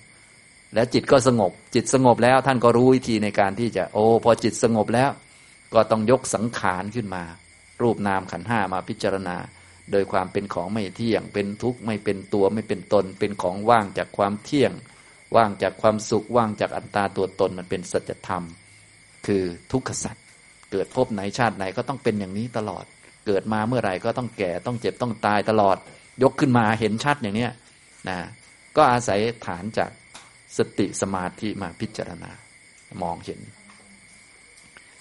[0.74, 5.10] แล้วจิตก็สงบ จิตสงบแล้วท่านก็รู้วิธีในการที่จะ โอ้พอจิตสงบแล้ว
[5.74, 7.22] ก็ต้องยกสังขารขึ้นมา
[7.82, 9.36] รูปนามขันห้ามาพิจารณา
[9.92, 14.72] โดยความเป็นของไม่เที่ยง เป็นทุกข์ไม่เป็นตัวไม่เป็นตน เป็นของว่างจากความเที่ยง
[15.36, 18.42] ว่างจากความสุขว่างจากอัตตาตัวตนมันเป็นสัจธรรม
[19.26, 20.16] คือทุกขสัจ
[20.72, 22.84] เกิดพบไหนชาติไหนก็ต้องเป็นอย่างนี้ตลอด
[23.26, 25.76] เกิดมาเมื่อไหร่ก็ต้องแก่ต้องเจ็บต้องตายตลอด
[26.22, 27.52] ยกขึ้นมาเห็นชัดอย่างเนี้ย
[28.08, 28.18] นะ
[28.76, 29.90] ก็อาศัยฐานจาก
[30.56, 32.30] สติสมาธิมาพิจารณา
[33.02, 33.40] มองเห็น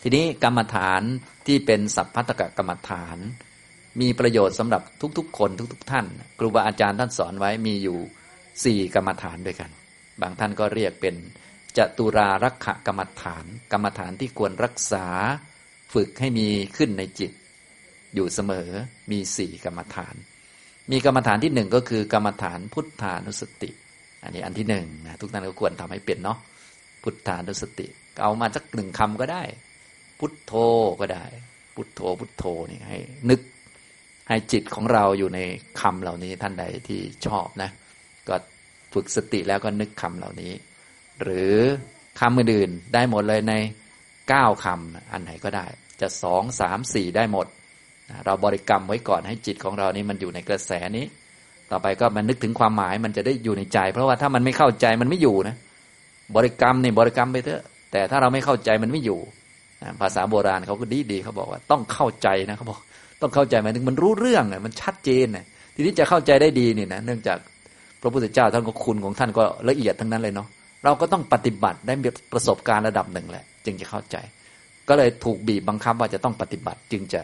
[0.01, 1.01] ทีนี้กรรมฐาน
[1.47, 3.17] ที่เป็นสัพพัตกกรรมฐาน
[4.01, 4.82] มีประโยชน์สำหรับ
[5.17, 6.06] ทุกๆ คนทุก ๆ ท่าน
[6.39, 7.97] ครูบาอาจารย์ท่านสอนไว้มีอยู่
[8.63, 9.71] สี่กรรมฐานด้วยกัน
[10.21, 11.15] บางท่านก็เรียกเป็น
[11.77, 15.08] จตุรารักขกรรมฐาน กรรมฐานที่ควรรักษา
[15.93, 16.47] ฝึกให้มี
[16.78, 17.32] ขึ้นในจิต
[18.15, 18.69] อยู่เสมอ
[19.12, 20.15] มีสี่กรรมฐาน
[20.91, 23.69] มีกรรมฐานที่หนึ่งก็คือกรรมฐานพุทธานุสติ
[24.23, 26.38] อันนี้อันที่หนึ่งนะทุกท่านก็ควรทำให้เป็นเนาะ
[27.04, 27.88] พุทธานุสติ
[28.21, 29.43] เอามาสักหนึ่งคำก็ได้
[30.19, 30.54] พุทโธ
[31.00, 31.26] ก็ได้
[31.76, 32.97] พุทโธพุทโธนี่ให้
[33.30, 33.41] นึก
[34.30, 35.39] ให้จิตของเราอยู่ใน
[35.82, 37.69] คำเหล่านี้ท่านใดที่ชอบนะ
[38.30, 38.36] ก็
[38.93, 40.54] ฝึกสติแล้วก็นึกคำเหล่านี้
[41.23, 41.56] หรือ
[42.19, 43.54] คำอื่นๆได้หมดเลยใน
[44.30, 45.66] เก้าคำอันไหนก็ได้
[46.02, 47.48] จะสองสามสี่ได้หมด
[48.26, 51.06] เราบริกรรมไว้ก่อนให้จิตของเรานี่มันอยู่ในกระแสนี้
[51.72, 55.56] ต่อไปก็มันนึกถึงความหมายมันจะได้อยู่ในใจ เพราะว่าถ้ามันไม่เข้าใจมันไม่อยู่นะ
[56.36, 57.62] บริกรรมนี่บริกรรมไปเถอะ
[57.92, 59.20] แต่ถ้าเราไม่เข้าใจมันไม่อยู่
[60.02, 62.78] ภาษาโบราณเขาก็ดีดีเขาบอกว่า ต้องเข้าใจนะเขาบอก
[63.22, 67.38] ต้องเข้าใจหมายถึงมันรู้เรื่องมันชัดเจนนะทีนี้จะเข้าใจได้ดีนี่นะเนื่องจาก
[68.02, 70.48] พระพุทธเจ้าท่านก็คุณของท่านก็ละเอียดทั้งนั้นเลยเนาะ
[70.84, 71.94] เราก็ต้องปฏิบัติได้
[72.34, 74.17] ประสบการณ์ระดับหนึ่งแหละ จึงจะเข้าใจ
[74.89, 77.21] ก็เลยถูกบีบบังคับว่าจะต้องปฏิบัติจึงจะ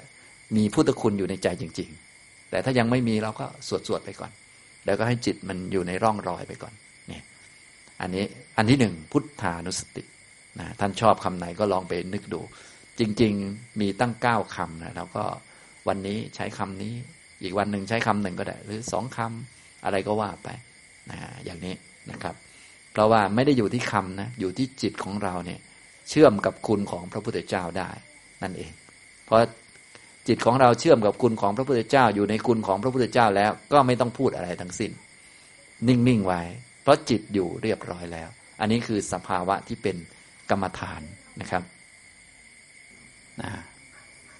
[0.56, 4.32] มีพุทธคุณอยู่ในใจจริง ๆ แต่ถ้ายังไม่มีเราก็สวดสวดไปก่อน
[4.86, 6.74] แล้วก็ให้จิตมันอยู่ในร่องรอยไปก่อน
[7.08, 7.24] เนี่ย
[8.02, 8.26] อันนี้
[8.58, 10.04] อันที่หนึ่งพุทธานุสติ
[10.60, 12.42] นะท่านชอบคำไหนก็ลองไปนึกดู
[13.00, 15.24] จริง ๆ มีตั้งเก้าคำนะแล้วก็
[15.88, 16.94] วันนี้ใช้คำนี้
[17.42, 20.50] อีกวันหนึ่งใช้คำหนึ่งก็ได้ หรือสองคำอะไรก็ว่าไป
[21.12, 21.76] นะอย่างนี้
[22.12, 22.36] นะครับ
[22.92, 25.60] เพราะว่าไม่ได้อยู่ที่คำนะอยู่ที่จิตของเราเนี่ย
[26.10, 27.90] เชื่อมกับคุณของพระพุทธเจ้าได้
[28.44, 28.72] นั่นเอง
[29.26, 29.40] เพราะ
[30.28, 34.92] จิตของเราเชื่อมกับคุณของพระพุทธเจ้าอยู่ในคุณของพระพุทธเจ้าแล้ว ก็ไม่ต้องพูดอะไรทั้งสิ้น
[35.88, 36.42] นิ่งๆไว้
[36.84, 39.96] เพราะจิตอยู่เรียบร้อยแล้ว อันนี้คือสภาวะที่เป็น
[40.50, 41.02] กรรมฐาน
[41.42, 41.64] นะครับ
[43.42, 43.52] นะ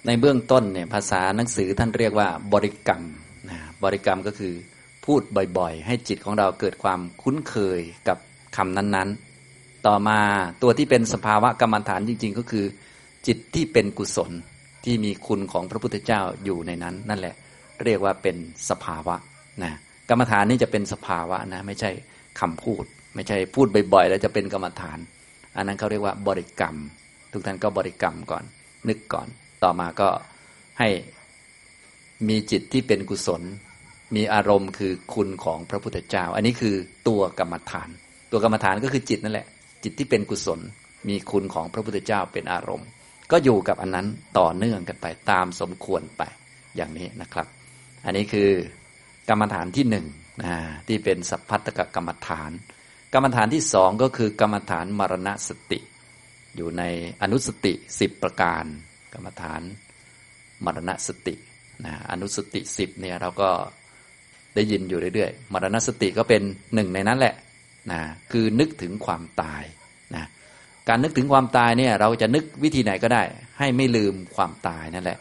[0.06, 3.02] ในเบื้องต้นเนี่ยภาษาหนังสือท่านเรียกว่าบริกรรม
[3.50, 4.54] นะบริกรรมก็คือ
[5.04, 5.22] พูด
[5.58, 8.18] บ่อยๆ ให้จิตของเราเกิดความคุ้นเคยกับ
[8.56, 9.23] คำนั้นๆ
[9.86, 10.18] ต่อมา
[10.62, 12.64] ตัวที่เป็นสภาวะกรรมฐานจริง ๆ ก็คือ
[13.26, 14.30] จิตที่เป็นกุศล
[14.84, 17.34] ที่มีคุณของพระพุทธเจ้าอยู่ในนั้น นั่นแหละ
[17.84, 18.36] เรียกว่าเป็น
[18.70, 19.14] สภาวะ
[19.62, 19.72] นะ
[20.10, 21.90] กรรมฐานนี่จะเป็นสภาวะนะไม่ใช่
[22.40, 24.98] คำพูด ไม่ใช่พูดบ่อยๆ แล้วจะเป็นกรรมฐาน
[25.56, 26.76] อันนั้นเขาเรียกว่าบริกรรม
[27.32, 28.44] ทุกท่านก็บริกรรมก่อน
[28.88, 29.28] นึกก่อน
[29.62, 30.08] ต่อมาก็
[30.78, 30.88] ให้
[32.28, 33.42] มีจิตที่เป็นกุศล
[34.16, 36.74] มีอารมณ์คือคุณของพระพุทธเจ้า อันนี้คือ
[37.08, 37.88] ตัวกรรมฐาน
[38.32, 39.46] ตัวกรรมฐานก็คือจิตนั่นแหละ
[39.84, 40.60] จิตที่เป็นกุศล
[41.08, 42.88] มีคุณของพระพุทธเจ้าเป็นอารมณ์
[43.30, 44.06] ก็อยู่กับอันนั้น
[44.38, 46.22] ต่อเนื่องกันไปตามสมควรไป
[46.76, 47.46] อย่างนี้นะครับ
[48.04, 48.50] อันนี้คือ
[49.28, 50.06] กรรมฐานที่หนึ่ง
[50.42, 50.54] นะ
[50.88, 52.50] ที่เป็นสัพพัตตกกรรมฐาน
[53.14, 55.78] กรรมฐานที่สองก็คือกรรมฐานมรณสติ
[56.56, 56.82] อยู่ใน
[57.22, 58.64] อนุสติสิบประการ
[59.14, 59.62] กรรมฐาน
[60.64, 61.34] มรณสติ
[61.84, 63.50] นะอนุสติสิบเนี่ยเราก็
[64.54, 66.42] ได้ยินอยู่เรื่อยๆ มรณสติก็เป็น
[66.74, 67.34] หนึ่งในนั้นแหละ
[67.92, 68.00] นะ
[68.32, 69.62] คือนึกถึงความตาย
[70.14, 70.24] นะ
[70.88, 73.22] การนึกถึงความตายเนี่ยเราจะนึกวิธีไหนก็ได้
[73.58, 75.18] ให้ไม่ลืมความตายนั่นแหละ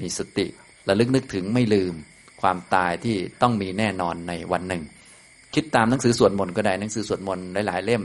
[0.00, 0.46] มีสติ
[0.88, 1.94] ระลึกนึกถึงไม่ลืม
[2.42, 4.82] ความตายที่ต้องมีแน่นอนในวันหนึ่ง
[5.54, 8.02] คิดตามหนังสือสวดมนต์ก็ได้หนังสือสวดมนต์หลาย ๆ เล่ม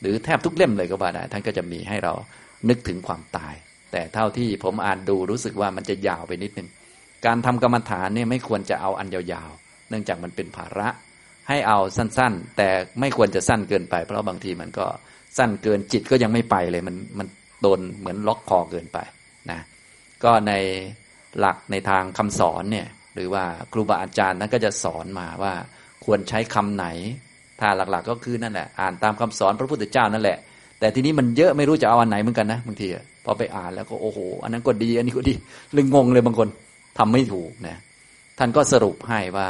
[0.00, 2.14] หรือแทบทุกเล่มเลยก็ว่าได้ ท่านก็จะมีให้เรา
[2.68, 3.54] นึกถึงความตาย
[3.92, 6.68] แต่เท่าที่ผมอ่านดูรู้สึกว่ามันจะยาวไปนิดนึง
[7.26, 10.88] การทำกรรมฐานเนี่ยไม่ควรจะเอาอันยาวๆ เนื่องจากมันเป็นภาระ
[11.48, 12.68] ให้เอาสั้นๆ แต่
[13.00, 14.86] ไม่ควรจะสั้นเกินไป เพราะบางทีมันก็
[15.38, 17.26] สั้นเกินจิตก็ยังไม่ไปเลยมันมัน
[17.62, 18.98] โดนเหมือนล็อกคอเกินไป
[19.50, 19.60] นะ
[20.24, 20.52] ก็ใน
[21.38, 25.52] หลักในทางคำสอนเนี่ยหรือว่าครูบาอาจารย์นั้นก็จะสอนมาว่า
[26.04, 26.86] ควรใช้คำไหน
[27.60, 30.38] ถ้าหลักๆก็คือนั่นแหละอ่านตามคำสอนพระพุทธเจ้านั่นแหละ
[30.80, 32.88] แต่ทีนี้มันเยอะไม่รู้จะเอาอันไหนเหมือนกันนะบางที
[33.24, 35.34] พอไปอ่านแล้วก็โอ้โห อันนั้นก็ดี อันนี้ก็ดี
[35.72, 36.48] เลยงงเลยบางคน
[36.98, 37.76] ทำไม่ถูกนะ
[38.38, 39.48] ท่านก็สรุปให้ว่า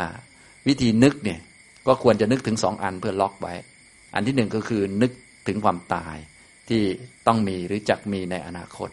[0.68, 1.38] วิธีนึกเนี่ย
[1.88, 3.54] ก็ควรจะนึกถึงสองอันเพื่อล็อกไว้
[4.14, 5.12] อันที่หนึ่งก็คือนึก
[5.46, 6.16] ถึงความตาย
[6.68, 6.82] ที่
[7.26, 8.90] ต้องมีหรือจักมีในอนาคต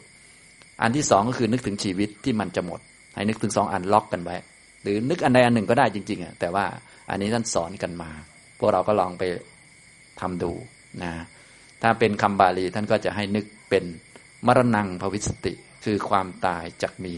[0.81, 2.79] อันที่สองก็คือนึกถึงชีวิตที่มันจะหมด
[3.15, 4.35] ให้นึกถึงสองอันล็อกกันไว้
[4.83, 6.65] หรือนึกอันใดอันหนึ่งก็ได้จริงๆอะแต่ว่า
[7.09, 8.11] อันนี้ท่านสอนกันมา
[8.59, 9.23] พวกเราก็ลองไป
[10.21, 10.51] ทำดู
[11.03, 11.11] นะ
[11.81, 13.83] ถ้าเป็นคำบาลีท่านก็จะให้นึกเป็น
[14.45, 15.53] มรณงภวิสติ
[15.85, 17.15] คือความตายจักมี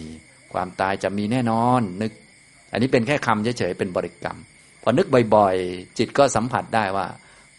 [0.54, 2.12] ความตายจะมีแน่นอนนึก
[2.72, 4.38] อันนี้เป็นแค่คำเฉยๆเป็นบริกรรม
[4.88, 7.08] อนึกบ่อยๆ จิตก็สัมผัสได้ว่า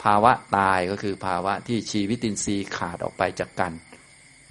[0.02, 3.72] ภาวะตายก็คือภาวะที่ชีวิตินทรีย์ขาดออกไปจากกัน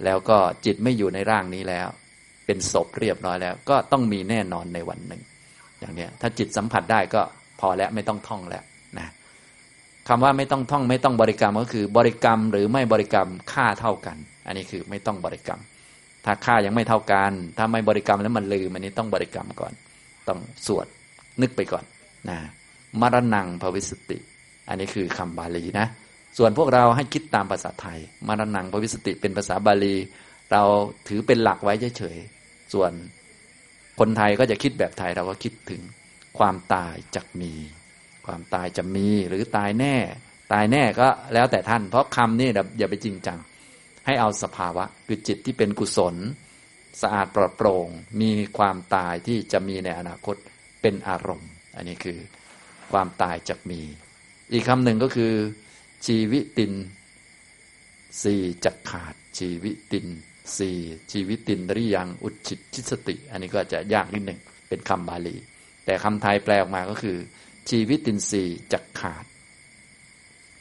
[0.04, 1.88] แล้วก็จิตไม่อยู่ในร่างนี้แล้ว
[2.46, 5.22] เป็นศพเรียบร้อยแล้ว ก็ต้องมีแน่นอนในวันหนึ่ง
[5.80, 7.22] อย่างเนี้ยถ้าจิตสัมผัสได้ก็
[7.60, 8.64] พอแล้วไม่ต้องท่องแล้ว
[8.98, 9.08] นะ
[10.08, 15.60] คำว่าไม่ต้องท่องไม่ต้องบริกรรมก็คือบริกรรมหรือไม่บริกรรมค่าเท่ากัน อันนี้คือไม่ต้องบริกรรม
[16.24, 19.72] ถ้าค่ายังไม่เท่ากัน ถ้าไม่บริกรรมแล้วมันลืมอันนี้ต้องบริกรรมก่อน
[20.28, 20.86] ต้องสวด
[21.42, 21.84] นึกไปก่อน
[22.30, 22.38] นะ
[23.00, 24.18] มรณงภวิสติ
[24.68, 25.86] อันนี้คือคำบาลีนะ
[26.38, 27.98] ส่วนพวกเราให้คิดตามภาษาไทย
[28.28, 29.96] มรณงภวิสติเป็นภาษาบาลี
[30.52, 30.62] เรา
[31.08, 32.92] ถือเป็นหลักไว้เฉยๆส่วน
[33.98, 35.80] คนไทยก็จะคิดแบบไทยเราก็คิดถึง
[36.38, 37.52] ความตายจะมี
[38.26, 39.96] ความตายจะมีหรือตายแน่
[40.52, 42.48] ตายแน่ก็แล้วแต่ท่าน เพราะคำนี่
[42.78, 43.38] อย่าไปจริงจัง
[44.06, 46.16] ให้เอาสภาวะคือจิตที่เป็นกุศล
[47.02, 47.88] สะอาดปลอดโปร่ง
[48.20, 50.36] มีความตายที่จะมีในอนาคต
[50.82, 52.18] เป็นอารมณ์ อันนี้คือ
[52.92, 53.80] ความตายจะมี
[54.52, 55.32] อีกคำหนึ่งก็คือ
[56.06, 56.72] ชีวิติน
[58.22, 60.06] สี่จักขาด ชีวิติน
[60.58, 60.76] สี่
[61.12, 65.36] ชีวิตินริยังอุจิตชิสติ อันนี้ก็จะยากนิดหนึ่งเป็นคำบาลี
[65.84, 67.16] แต่คำไทยแปลออกมาก็คือ
[67.70, 69.24] ชีวิตินสี่จักขาด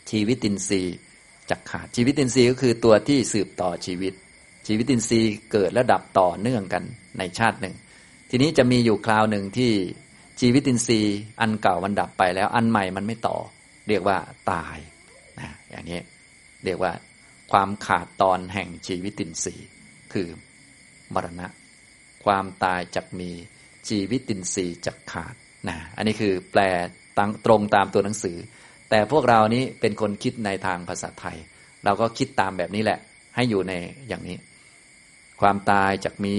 [0.10, 0.88] ชีวิตินสี่
[1.50, 4.14] จักขาด ชีวิตินทรีย์ก็คือตัวที่สืบต่อชีวิต
[4.68, 6.84] ชีวิตินทรีย์เกิดและดับต่อเนื่องกัน
[7.18, 7.76] ในชาติหนึ่ง
[8.30, 9.72] ทีนี้จะมีอยู่คราวหนึ่งที่
[10.42, 13.38] ชีวิตินทรีย์ อันเก่ามันดับไปแล้ว อันใหม่มันไม่ต่อ
[13.88, 14.18] เรียกว่า
[14.52, 14.78] ตาย
[15.40, 16.00] นะอย่างนี้
[16.66, 16.92] เรียกว่า
[17.52, 19.68] ความขาดตอนแห่งชีวิตินทรีย์
[20.14, 20.28] คือ
[21.14, 21.48] มรณะ
[22.26, 23.32] ความตายจักมี
[23.90, 25.36] ชีวิตินทรีย์จักขาด
[25.68, 26.62] นะอันนี้คือแปล
[27.46, 28.38] ตรงตามตัวหนังสือ
[28.90, 31.38] แต่พวกเรานี้เป็นคนคิดในทางภาษาไทย
[31.86, 33.00] เราก็คิดตามแบบนี้แหละ
[33.36, 33.74] ให้อยู่ใน
[34.08, 34.38] อย่างนี้
[35.42, 36.38] ความตายจากมี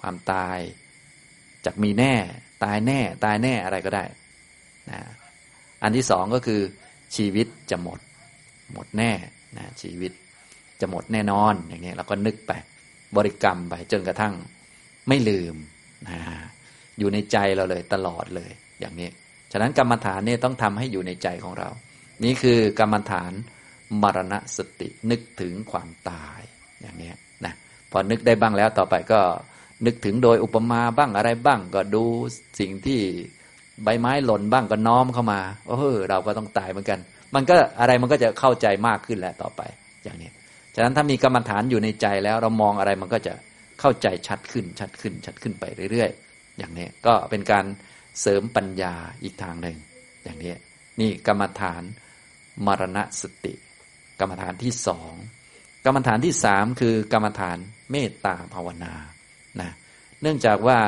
[0.00, 0.58] ความตาย
[1.64, 2.14] จากมีแน่
[2.64, 4.04] ตายแน่ ตายแน่อะไรก็ได้
[4.90, 5.00] นะ
[5.82, 6.60] อันที่สองก็คือ
[7.16, 8.00] ชีวิตจะหมด
[8.72, 9.12] หมดแน่
[9.56, 10.12] นะชีวิต
[10.80, 12.52] จะหมดแน่นอนอย่างนี้เราก็นึกไป
[13.16, 14.34] บริกรรมไปจนกระทั่ง
[15.08, 15.56] ไม่ลืม
[16.08, 16.18] นะ
[16.98, 19.08] อยู่ในใจเราเลยตลอดเลย อย่างนี้
[19.52, 21.68] ฉะนั้นกรรมฐานเนี่ยต้องทำให้อยู่ในใจของเรา
[22.24, 23.32] นี่คือกรรมฐาน
[24.02, 26.40] มรณสตินึกถึงความตาย
[26.82, 27.12] อย่างนี้
[27.44, 27.54] นะ
[27.90, 29.20] พอนึกได้บ้างแล้วต่อไปก็
[29.86, 32.04] นึกถึงโดยอุปมาบ้างอะไรบ้าง ก็ดู
[32.60, 33.00] สิ่งที่
[33.84, 36.98] ใบไม้หล่นบ้างก็น้อมเข้ามาเออเราก็ต้องตายเหมือนกัน
[37.34, 39.62] มันก็อะไรมันก็จะเข้าใจมากขึ้นแหละต่อไป
[40.04, 40.30] อย่างนี้
[40.74, 43.34] ฉะนั้นถ้ามีกรรมฐานอยู่ในใจแล้วเรามองอะไรมันก็จะ
[43.80, 47.64] เข้าใจชัดขึ้นชัดขึ้น ชัดขึ้นไปเรื่อย ๆ อย่างนี้ก็เป็นการ
[48.20, 49.76] เสริมปัญญาอีกทางหนึ่ง
[50.24, 50.52] อย่างนี้
[51.00, 51.82] นี่กรรมฐาน
[52.66, 53.54] มรณสติ
[54.20, 55.12] กรรมฐานที่สอง
[55.84, 57.58] กรรมฐานที่สามคือกรรมฐาน
[57.90, 58.94] เมตตาภาวนา
[60.22, 60.78] เนื่องจากว่า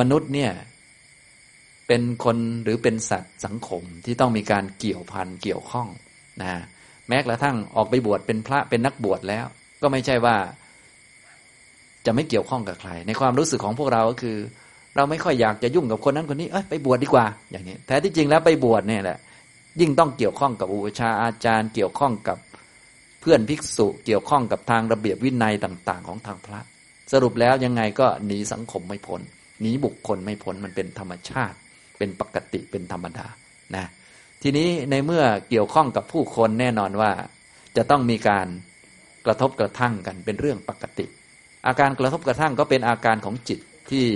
[0.00, 0.52] มนุษย์เนี่ย
[1.88, 5.88] เป็นคนหรือเป็นสัตว์สังคมที่ต้องมีการเกี่ยวพันเกี่ยวข้อง
[6.42, 6.50] นะ
[7.08, 9.46] แม้กระทั่งออกไปบวชเป็นพระเป็นนักบวชแล้ว
[9.82, 10.36] ก็ไม่ใช่ว่า
[12.06, 14.36] จะไม่เกี่ยวข้องกับใคร ในความรู้สึกของพวกเราก็คือ
[14.96, 19.18] เราไม่ค่อยอยากจะยุ่งกับคนนั้นคนนี้เอ้ยไปบวชดีกว่า อย่างนี้แท้ที่จริงแล้วไปบวชเนี่ยแหละ
[19.80, 22.38] ยิ่งต้องเกี่ยวข้องกับอุปชาอาจารย์ เกี่ยวข้องกับ
[23.20, 26.60] เพื่อนภิกษุ เกี่ยวข้องกับทางระเบียบวินัยต่าง ๆ ของทางพระ
[27.12, 29.20] สรุปแล้วยังไงก็หนีสังคมไม่พ้น
[29.60, 31.56] หนีบุคคลไม่พ้นมันเป็นธรรมชาติ
[31.98, 33.26] เป็นปกติเป็นธรรมดา
[33.76, 33.86] นะ
[34.42, 37.10] ทีนี้ในเมื่อเกี่ยวข้องกับผู้คนแน่นอนว่า
[37.76, 38.46] จะต้องมีการ
[39.26, 41.06] กระทบกระทั่งกันเป็นเรื่องปกติ
[41.66, 44.06] อาการกระทบกระทั่งก็เป็นอาการของจิตที่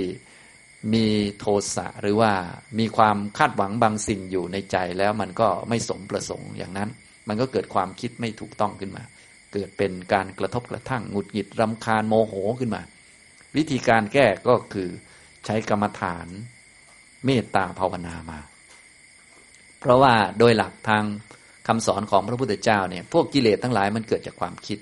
[0.94, 1.06] มี
[1.38, 2.32] โทสะหรือว่า
[2.78, 6.88] มีความคาดหวังบางสิ่งอยู่ในใจแล้วมันก็ไม่สมประสงค์อย่างนั้น
[7.28, 9.02] มันก็เกิดความคิดไม่ถูกต้องขึ้นมา
[9.52, 12.82] เกิดเป็นการกระทบกระทั่งหงุดหงิดรำคาญโมโหขึ้นมา
[13.56, 14.88] วิธีการแก้ก็คือ
[15.46, 16.26] ใช้กรรมฐาน
[17.24, 18.40] เมตตาภาวนามา
[19.80, 21.04] เพราะว่าโดยหลักทาง
[21.68, 24.78] คำสอนของพระพุทธเจ้าเนี่ยพวกกิเลสทั้งหลายมันเกิดจากความคิด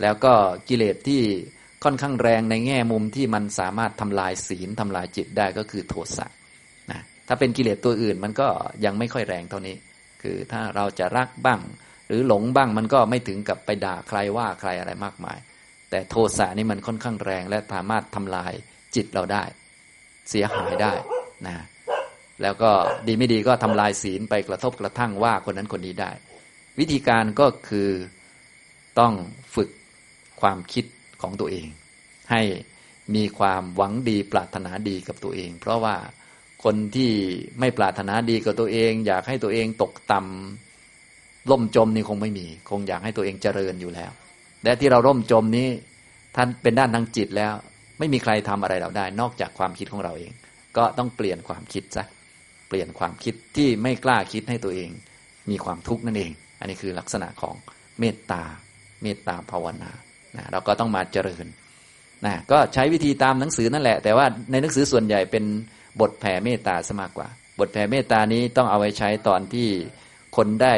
[0.00, 0.32] แล้วก็
[0.68, 1.22] กิเลสที่
[1.84, 6.26] ค่อนข้างแรงในแง่มุมที่มันสามารถทำลายศีลทำลายจิตได้ก็คือโทสะ
[6.90, 8.48] นะถ้าเป็นกิเลสตัวอื่นมันก็
[8.84, 9.76] ยังไม่ค่อยแรงเท่านี้
[10.22, 11.60] คือถ้าเราจะรักบ้าง
[12.10, 15.38] หรือหลงบ้างมันก็ไม่ถึงกับไปด่าใครว่าใครอะไรมากมาย
[15.90, 18.52] แต่โทสะนี่มันค่อนข้างแรง และสามารถทำลาย
[18.94, 19.44] จิตเราได้
[20.30, 20.92] เสียหายได้
[21.46, 21.56] นะ
[22.42, 22.70] แล้วก็
[23.06, 26.10] ดีไม่ดีก็ทำลายศีลไปกระทบกระทั่งว่าคนนั้นคนนี้ได้
[26.78, 27.88] วิธีการก็คือ
[28.98, 29.12] ต้อง
[29.54, 29.70] ฝึก
[30.40, 30.84] ความคิด
[31.22, 31.66] ของตัวเอง
[32.30, 32.42] ให้
[33.14, 35.96] มีความหวังดีปรารถนาดีกับตัวเอง เพราะว่า
[36.64, 37.12] คนที่
[37.60, 40.69] ไม่ปรารถนาดีกับตัวเอง อยากให้ตัวเองตกต่ำ
[41.50, 44.10] ล่มจมนี่คงไม่มี คงอยากให้ตัวเองเจริญอยู่แล้ว
[44.64, 45.68] และที่เราล่มจมนี้
[46.36, 47.52] ท่านเป็นด้านทางจิตแล้ว
[47.98, 50.32] ไม่มีใครทำอะไรเราได้ นอกจากความคิดของเราเอง
[50.76, 52.04] ก็ต้องเปลี่ยนความคิดซะ
[52.68, 54.90] เปลี่ยนความคิดที่ไม่กล้าคิดให้ตัวเอง
[55.50, 57.54] มีความทุกข์นั่นเอง อันนี้คือลักษณะของ
[58.00, 58.42] เมตตา
[59.02, 59.92] เมตตาภาวนา
[60.36, 61.46] นะเราก็ต้องมาเจริญ
[62.26, 65.44] นะก็ใช้วิธีตามหนังสือนั่นแหละ แต่ว่าในหนังสือส่วนใหญ่เป็น
[66.00, 69.68] บทแผ่เมตตาซะมากกว่า บทแผ่เมตตานี้ต้องเอาไว้ใช้ตอนที่
[70.36, 70.74] คนได้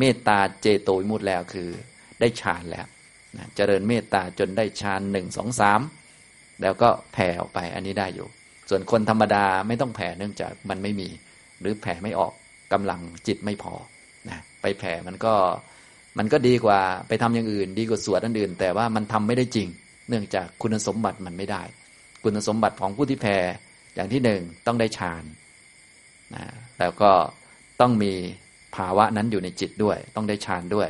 [0.00, 1.68] เมตตาเจโตวิมุตต์แล้วคือ
[2.20, 2.86] ได้ฌานแล้ว
[3.36, 5.80] นะเจริญเมตตาจนได้ฌานหนึ่งสองสาม
[6.62, 8.28] แล้วก็แผ่ออกไปอันนี้ได้อยู่
[8.68, 11.08] ส่วนคนธรรมดาไม่ต้องแผ่เนื่องจากมันไม่มี
[11.60, 12.32] หรือแผ่ไม่ออก
[12.72, 13.74] กำลังจิตไม่พอ
[14.28, 15.34] นะไปแผ่มันก็
[16.18, 19.68] มันก็ดีกว่าไปทำอย่างอื่น ดีกว่าสวดอันอื่น แต่ว่ามันทำไม่ได้จริง
[20.08, 21.62] เนื่องจากคุณสมบัติมันไม่ได้
[22.24, 23.38] คุณสมบัติของผู้ที่แผ่
[23.94, 25.24] อย่างที่หนึ่งต้องได้ฌาน
[26.34, 26.44] นะ
[26.78, 27.12] แล้วก็
[27.80, 28.12] ต้องมี
[28.76, 30.88] ภาวะนั้นอยู่ในจิตด้วย ต้องได้ฌานด้วย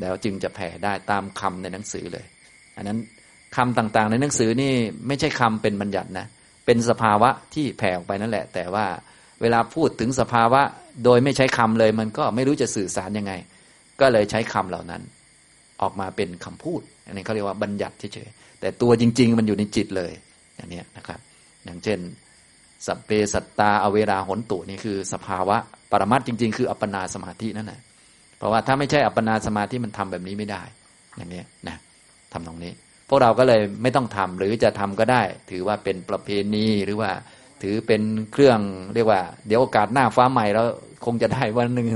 [0.00, 2.24] แล้วจึงจะแผ่ได้ตามคำในหนังสือเลย
[2.76, 2.98] อันนั้น
[3.56, 4.72] คำต่างๆ ในหนังสือนี่
[5.06, 6.26] ไม่ใช่คำเป็นบัญญัตินะ
[6.66, 8.86] เป็นสภาวะที่แผ่ออกไปนั่นแหละ แต่ว่า
[9.40, 10.62] เวลาพูดถึงสภาวะ
[11.04, 13.32] โดยไม่ใช้คำเลย มันก็ไม่รู้จะสื่อสารยังไง
[14.00, 15.02] ก็เลยใช้คำเหล่านั้น
[15.82, 20.12] ออกมาเป็นคำพูด อันนี้เขาเรียกว่าบัญญัติเฉยๆแต่ตัวจริง ๆ มันอยู่ในจิตเลย
[20.56, 21.20] อย่างนี้นะครับ
[21.64, 21.98] อย่างเช่น
[22.86, 25.56] สัพเพสัตตาอเวราหนตุนี่คือสภาวะ
[25.90, 27.80] ปรมัตจริง ๆ คืออัปปนาสมาธินั่นแหละ
[28.38, 30.62] เพราะว่าถ้าไม่ใช่อัปปนาสมาธิมันทำแบบนี้ไม่ได้
[31.16, 31.76] อย่างนี้นะ
[32.32, 32.72] ทำตรงนี้
[33.08, 37.10] พวกเราก็เลยไม่ต้องทำหรือจะทำก็ได้ ถือว่าเป็นประเพณีหรือว่า
[37.62, 38.58] ถือเป็นเครื่อง
[38.94, 40.66] เรียกว่า เดี๋ยวโอกาสหน้าฟ้าใหม่แล้ว
[41.04, 41.86] คงจะได้วันหนึ่ง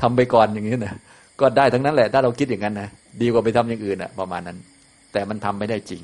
[0.00, 0.94] ทำไปก่อนอย่างนี้นะ
[1.40, 2.88] ก็ได้ทั้งนั้นแหละ ถ้าเราคิดอย่างนั้นนะ
[3.20, 4.58] ดีกว่าไปทำอย่างอื่นอะประมาณนั้น
[5.12, 6.02] แต่มันทำไม่ได้จริง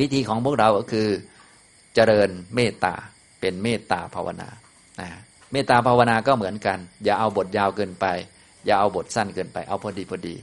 [0.00, 1.08] วิธีของพวกเราก็คือ
[1.94, 2.94] เจริญเมตตา
[3.40, 4.48] เป็นเมตตาภาวนา
[5.52, 8.06] เมตตาภาวนาก็เหมือนกัน อย่าเอาบทยาวเกินไป
[8.66, 10.34] อย่าเอาบทสั้นเกินไป เอาพอดีพอดี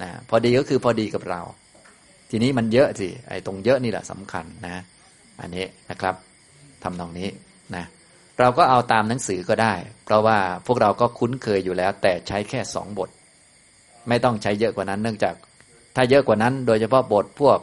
[0.00, 1.40] นะพอดีก็คือพอดีกับเรา
[2.30, 4.76] ทีนี้มันเยอะสิไอ้ตรงเยอะนี่แหละสำคัญนะ
[5.40, 6.14] อันนี้นะครับ
[6.82, 7.28] ทำตรงนี้
[7.74, 7.84] นะ
[8.38, 13.10] เราก็เอาตามหนังสือก็ได้ เพราะว่าพวกเราก็คุ้นเคยอยู่แล้ว แต่ใช้แค่สองบท
[14.08, 15.34] ไม่ต้องใช้เยอะกว่านั้น เนื่องจาก
[15.96, 17.58] ถ้าเยอะกว่านั้น โดยเฉพาะบทพวก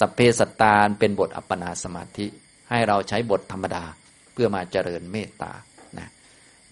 [0.00, 2.26] สัพเพสัตตาเป็นบทอัปปนาสมาธิ
[2.70, 3.84] ให้เราใช้บทธรรมดา
[4.32, 5.52] เพื่อมาเจริญเมตตา
[5.98, 6.08] นะ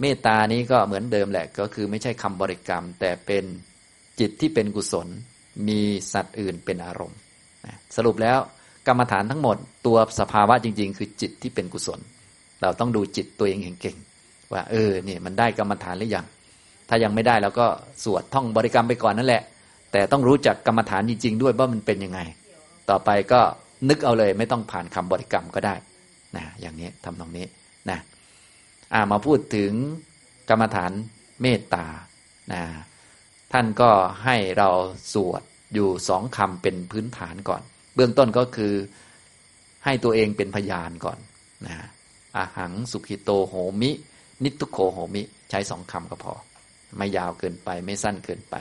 [0.01, 3.45] เมตตานี้ก็เหมือนเดิมแหละก็คือไม่ใช่คำบริกรรม แต่เป็น
[4.21, 5.09] จิตที่เป็นกุศล
[5.69, 5.81] มี
[6.13, 7.19] สัตว์อื่นเป็นอารมณ์
[7.97, 8.39] สรุปแล้ว
[8.87, 12.01] กรรมฐานทั้งหมดตัวสภาวะจริง ๆ คือจิตที่เป็นกุศล
[12.63, 16.27] เราต้องดูจิตตัวเองเก่งๆว่า เออเนี่ยมันได้กรรมฐานหรือยัง
[16.89, 17.67] ถ้ายังไม่ได้เราก็
[18.05, 19.43] สวดท่องบริกรรมไปก่อนนั่นแหละ
[19.93, 22.21] แต่ต้องรู้จักกรรมฐานจริง ๆ ด้วยว่ามันเป็นยังไง
[22.91, 23.41] ต่อไปก็
[23.89, 25.75] นึกเอาเลย ไม่ต้องผ่านคำบริกรรมก็ได้
[26.37, 27.47] นะอย่างนี้ทำตรงนี้
[27.91, 27.99] นะ
[28.93, 29.73] อ่ามาพูดถึง
[30.49, 30.93] กรรมฐาน
[31.43, 31.87] เมตตา
[32.53, 32.63] นะ
[33.53, 33.91] ท่านก็
[34.25, 34.71] ให้เรา
[35.13, 35.43] สวด
[35.75, 37.63] อยู่สองคำเป็นพื้นฐานก่อน
[37.95, 38.75] เบื้องต้นก็คือ
[39.85, 41.19] ให้ตัวเองเป็นพยานก่อน
[41.67, 41.75] นะ
[42.37, 43.91] อาหังสุขิโตโหมิ
[44.45, 46.35] นิทุโคโหมิ ใช้สองคำก็พอ
[46.97, 48.55] ไม่ยาวเกินไปไม่สั้นเกินไป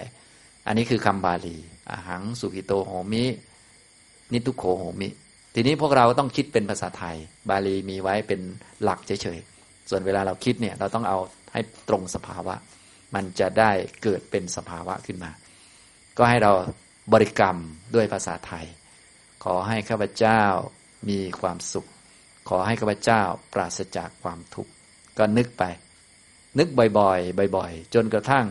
[0.67, 1.57] อันนี้คือคำบาลี
[1.89, 3.23] อาหังสุขิโตโหมิ
[4.33, 5.09] นิทุโคโหมิ
[5.53, 7.15] ทีนี้พวกเราต้องคิดเป็นภาษาไทย
[7.49, 8.41] บาลีมีไว้เป็น
[8.83, 11.19] หลักเฉยๆ ส่วนเวลาเราคิดเนี่ยเราต้องเอา
[11.53, 12.55] ให้ตรงสภาวะ
[13.15, 13.71] มันจะได้
[14.03, 15.31] เกิดเป็นสภาวะขึ้นมา
[16.17, 16.51] ก็ให้เรา
[17.13, 17.57] บริกรรม
[17.95, 18.65] ด้วยภาษาไทย
[19.43, 20.41] ขอให้ข้าพเจ้า
[21.09, 21.89] มีความสุข
[22.49, 23.21] ขอให้ข้าพเจ้า
[23.53, 24.71] ปราศจากความทุกข์
[25.17, 25.63] ก็นึกไป
[26.59, 28.45] นึกบ่อยๆ บ่อยๆ จนกระทั่ง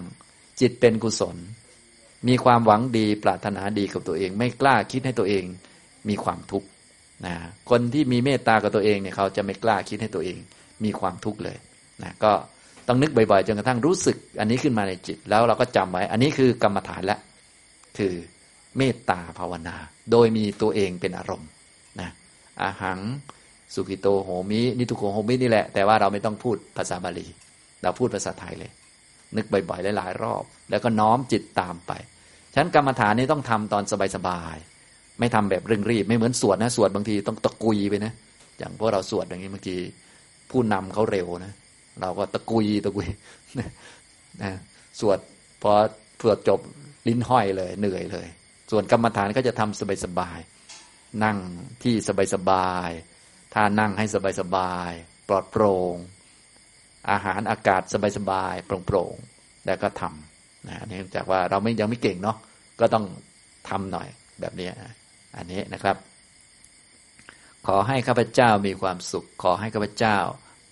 [0.60, 1.36] จิตเป็นกุศล
[2.28, 5.44] มีความหวังดีปรารถนาดีกับตัวเอง ไม่กล้าคิดให้ตัวเอง
[6.08, 6.68] มีความทุกข์
[7.26, 7.34] นะ
[7.70, 10.38] คนที่มีเมตตากับตัวเองเนี่ยเขาจะไม่กล้าคิดให้ตัวเอง
[10.84, 11.58] มีความทุกข์เลย
[12.02, 12.32] นะก็
[12.88, 17.20] ต้องนึกบ่อยๆจนกระทั่งรู้สึก อันนี้ขึ้นมาในจิตแล้วเราก็จำไว้ อันนี้คือกรรมฐานล้ว
[17.98, 18.14] คือ
[18.78, 19.76] เมตตาภาวนา
[20.10, 21.48] โดยมีตัวเองเป็นอารมณ์
[22.00, 22.10] นะ
[22.62, 23.00] อาหัง
[23.74, 27.26] สุขิโตโหมินิทุโกโหมินี่แหละ แต่ว่าเราไม่ต้องพูดภาษาบาลี
[27.82, 28.70] เราพูดภาษาไทยเลย
[29.36, 31.92] นึกบ่อยๆหลายๆรอบ แล้วก็น้อมจิตตามไป
[32.52, 33.84] ฉะนั้นกรรมฐานนี้ต้องทำตอน
[34.16, 34.71] สบายๆ
[35.18, 38.12] ไม่ทำแบบเร่งรีบ ไม่เหมือนสวดนะสวดบางทีต้องตะกุยไปนะ
[38.58, 39.76] อย่างพวกเราสวดอย่างนี้บางที
[40.50, 41.52] ผู้นำเขาเร็วนะ
[42.00, 43.08] เราก็ตะกุยตะกุย
[44.42, 44.52] นะ
[45.00, 45.18] สวด
[45.62, 45.72] พอ
[46.22, 46.60] สวดจบ
[47.08, 48.26] ลิ้นห้อยเลย เหนื่อยเลย
[48.70, 51.38] ส่วนกรรมฐานก็จะทำสบายๆนั่ง
[51.82, 51.94] ที่
[52.34, 54.06] สบายๆถ้านั่งให้
[54.40, 55.96] สบายๆปลอดโปร่ง
[57.10, 57.82] อาหารอากาศ
[58.16, 62.36] สบายๆโปร่งๆแล้วก็ทำนะเนื่องจากว่าเราไม่ยังไม่เก่งเนาะ
[62.80, 63.04] ก็ต้อง
[63.68, 64.08] ทำหน่อย
[64.40, 64.68] แบบนี้
[65.36, 65.96] อันนี้นะครับ
[67.66, 70.16] ขอให้ข้าพเจ้ามีความสุข ขอให้ข้าพเจ้า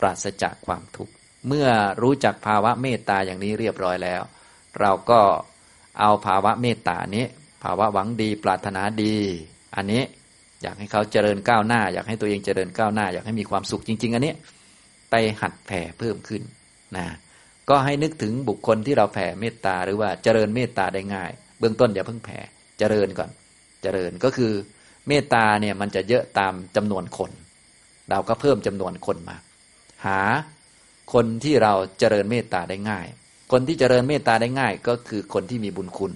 [0.00, 1.12] ปราศจากความทุกข์
[1.48, 1.68] เมื่อ
[2.02, 4.22] รู้จักภาวะเมตตาอย่างนี้เรียบร้อยแล้ว
[4.80, 5.20] เราก็
[6.00, 7.24] เอาภาวะเมตตานี้
[7.64, 9.16] ภาวะหวังดีปรารถนาดี
[9.76, 10.02] อันนี้
[10.62, 14.34] อยากให้เขาเจริญก้าวหน้า อยากให้ตัวเองเจริญก้าวหน้า อยากให้มีความสุขจริง ๆ อันนี้
[15.10, 16.42] ไปหัดแผ่เพิ่มขึ้น
[16.96, 17.06] นะ
[17.68, 22.38] ก็ให้นึกถึงบุคคลที่เราแผ่เมตตาหรือว่าเจริญเมตตาได้ง่าย เบื้องต้นอย่าเพิ่งแผ่
[22.78, 23.30] เจริญก่อน
[23.82, 24.52] เจริญก็คือ
[25.08, 27.30] เมตตาเนี่ยมันจะเยอะตามจำนวนคน
[28.10, 29.36] เราก็เพิ่มจำนวนคนมา
[30.06, 30.20] หา
[31.12, 33.06] คนที่เราเจริญเมตตาได้ง่าย
[33.52, 36.12] คนที่เจริญเมตตาได้ง่าย ก็คือคนที่มีบุญคุณ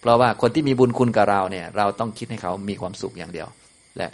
[0.00, 3.48] เพราะว่าคนที่มีบุญคุณกับเราเนี่ย เราต้องคิดให้เขามีความสุขอย่างเดียว
[3.96, 4.10] และ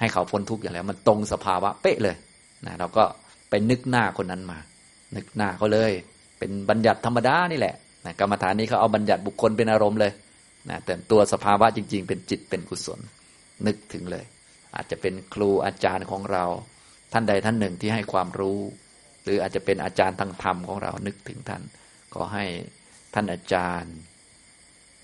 [0.00, 2.16] ให้เขาพ้นทุกข์อย่างแล้ว มันตรงสภาวะเป๊ะเลย
[2.66, 3.04] นะเราก็
[3.50, 4.58] ไปนึกหน้าคนนั้นมา
[5.16, 5.92] นึกหน้าเขาเลย
[6.38, 10.12] เป็นบัญญัติธรรมดานี่แหละนะกรรมฐานนี้เขาเอาบัญญัติบุคคลเป็นอารมณ์เลย
[10.68, 13.00] นะแต่ตัวสภาวะจริง ๆ เป็นจิตเป็นกุศล
[13.66, 14.24] นึกถึงเลย
[14.74, 16.44] อาจจะเป็นครูอาจารย์ของเรา
[17.12, 18.58] ท่านใดท่านหนึ่งที่ให้ความรู้
[19.24, 21.62] หรืออาจจะเป็นอาจารย์ทางธรรมของเรานึกถึงท่าน
[22.14, 22.44] ขอให้
[23.14, 23.94] ท่านอาจารย์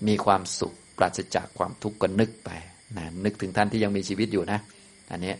[0.07, 2.49] มีความสุขปราศจากความทุกข์ก็นึกไป
[2.97, 4.59] นะนึกถึงท่านที่ยังมีชีวิตอยู่นะ
[5.11, 5.33] อันนี้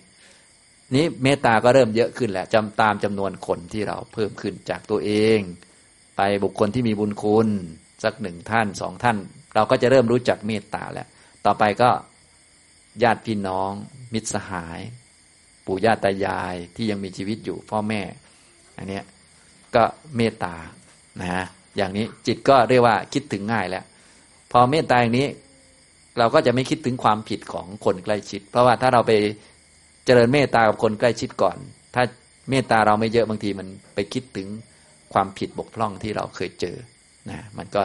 [0.96, 5.40] นี้เมตตาก็เริ่มเยอะขึ้นแหละจำตามจำนวนคนที่เราเพิ่มขึ้นจากตัวเอง
[6.18, 7.48] ไปบุคคลที่มีบุญคุณ
[8.04, 9.18] สักหนึ่งท่านสองท่าน
[9.58, 11.08] เราก็จะเริ่มรู้จักเมตตาแล้ว
[11.46, 11.90] ต่อไปก็
[13.04, 13.72] ญาติพี่น้อง
[14.14, 14.80] มิตรสหาย
[15.66, 18.02] ปู่ย่าตายายที่ยังมีชีวิตอยู่พ่อแม่
[18.78, 19.02] อันนี้
[19.76, 19.84] ก็
[20.18, 20.56] เมตตา
[21.22, 21.46] นะ
[21.78, 23.84] อย่างนี้จิตก็เรียกว่าคิดถึงง่ายแล้ว
[24.52, 25.28] พอเมตตาอย่างนี้
[26.18, 29.12] เราก็จะไม่คิดถึงความผิดของคนใกล้ชิด เพราะว่าถ้าเราไป
[30.06, 31.58] เจริญเมตตากับคนใกล้ชิดก่อน
[31.96, 32.04] ถ้า
[32.50, 34.48] เมตตาเราไม่เยอะบางทีมันไปคิดถึง
[35.14, 36.78] ความผิดบกพร่องที่เราเคยเจอ
[37.30, 37.84] นะมันก็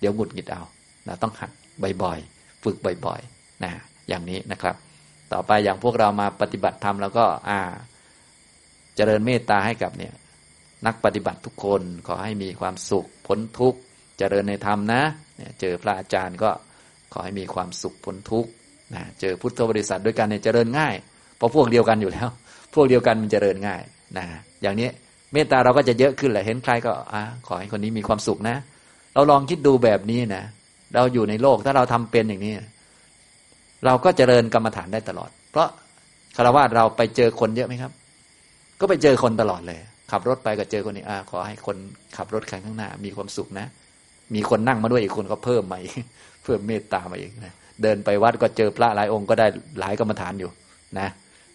[0.00, 0.62] เดี๋ยวหงุดหงิดเอา
[1.06, 1.50] เราต้องหัด
[2.02, 3.72] บ่อยๆ ฝึกบ่อยๆนะ
[4.08, 4.76] อย่างนี้นะครับ
[5.32, 7.60] ต่อไปอย่างพวกเรามาปฏิบัติธรรมแล้วก็อ่า
[8.96, 10.14] เจริญเมตตาให้กับเนี่ย
[10.86, 13.78] นักปฏิบัติทุกคนขอให้มีความสุขพ้นทุกข์
[14.18, 15.02] เจริญในธรรมนะ
[15.36, 16.50] เนี่ยเจอพระอาจารย์ก็
[17.12, 18.50] ขอให้มีความสุขพ้นทุกข์
[18.94, 20.94] นะเจอพุทธบริษัทด้วยกันเนี่ยเจริญง่าย
[21.36, 22.28] เพราะพวกเดียวกันอยู่แล้ว
[22.74, 23.82] พวกเดียวกันมันเจริญง่าย
[24.18, 24.24] นะ
[24.62, 24.88] อย่างนี้
[25.32, 28.56] เมตตาเราก็จะเยอะขึ้นแหละเห็นใครก็อ่าขอให้คนนี้มีความสุขนะ
[29.14, 30.44] เราลองคิดดูแบบนี้นะ
[30.96, 32.54] เราอยู่ในโลกถ้าเราทำเป็นอย่างนี้
[33.86, 35.68] เราก็เจริญกรรมฐานได้ตลอด เพราะ
[36.36, 37.92] คารวะเราไปเจอคนเยอะไหมครับ
[38.80, 39.78] ก็ไปเจอคนตลอดเลย
[40.10, 41.76] ขับรถไปก็เจอคนนี้อ่าขอให้คน
[42.16, 43.66] ขับรถคันข้างหน้า มีความสุขนะ
[44.34, 45.94] มีคนนั่งมาด้วยอีกคนก็เพิ่มมาอีก
[46.44, 49.46] เพิ่มเมตตามาอีกนะเดินไปวัดก็เจอพระหลายองค์ก็ได้
[49.80, 50.50] หลายกรรมฐานอยู่
[50.98, 51.08] นะ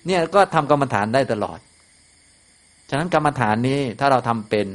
[0.06, 1.60] เนี่ยก็ทำกรรมฐานได้ตลอด
[2.90, 4.68] ฉะนั้นกรรมฐานนี้ถ้าเราทำเป็น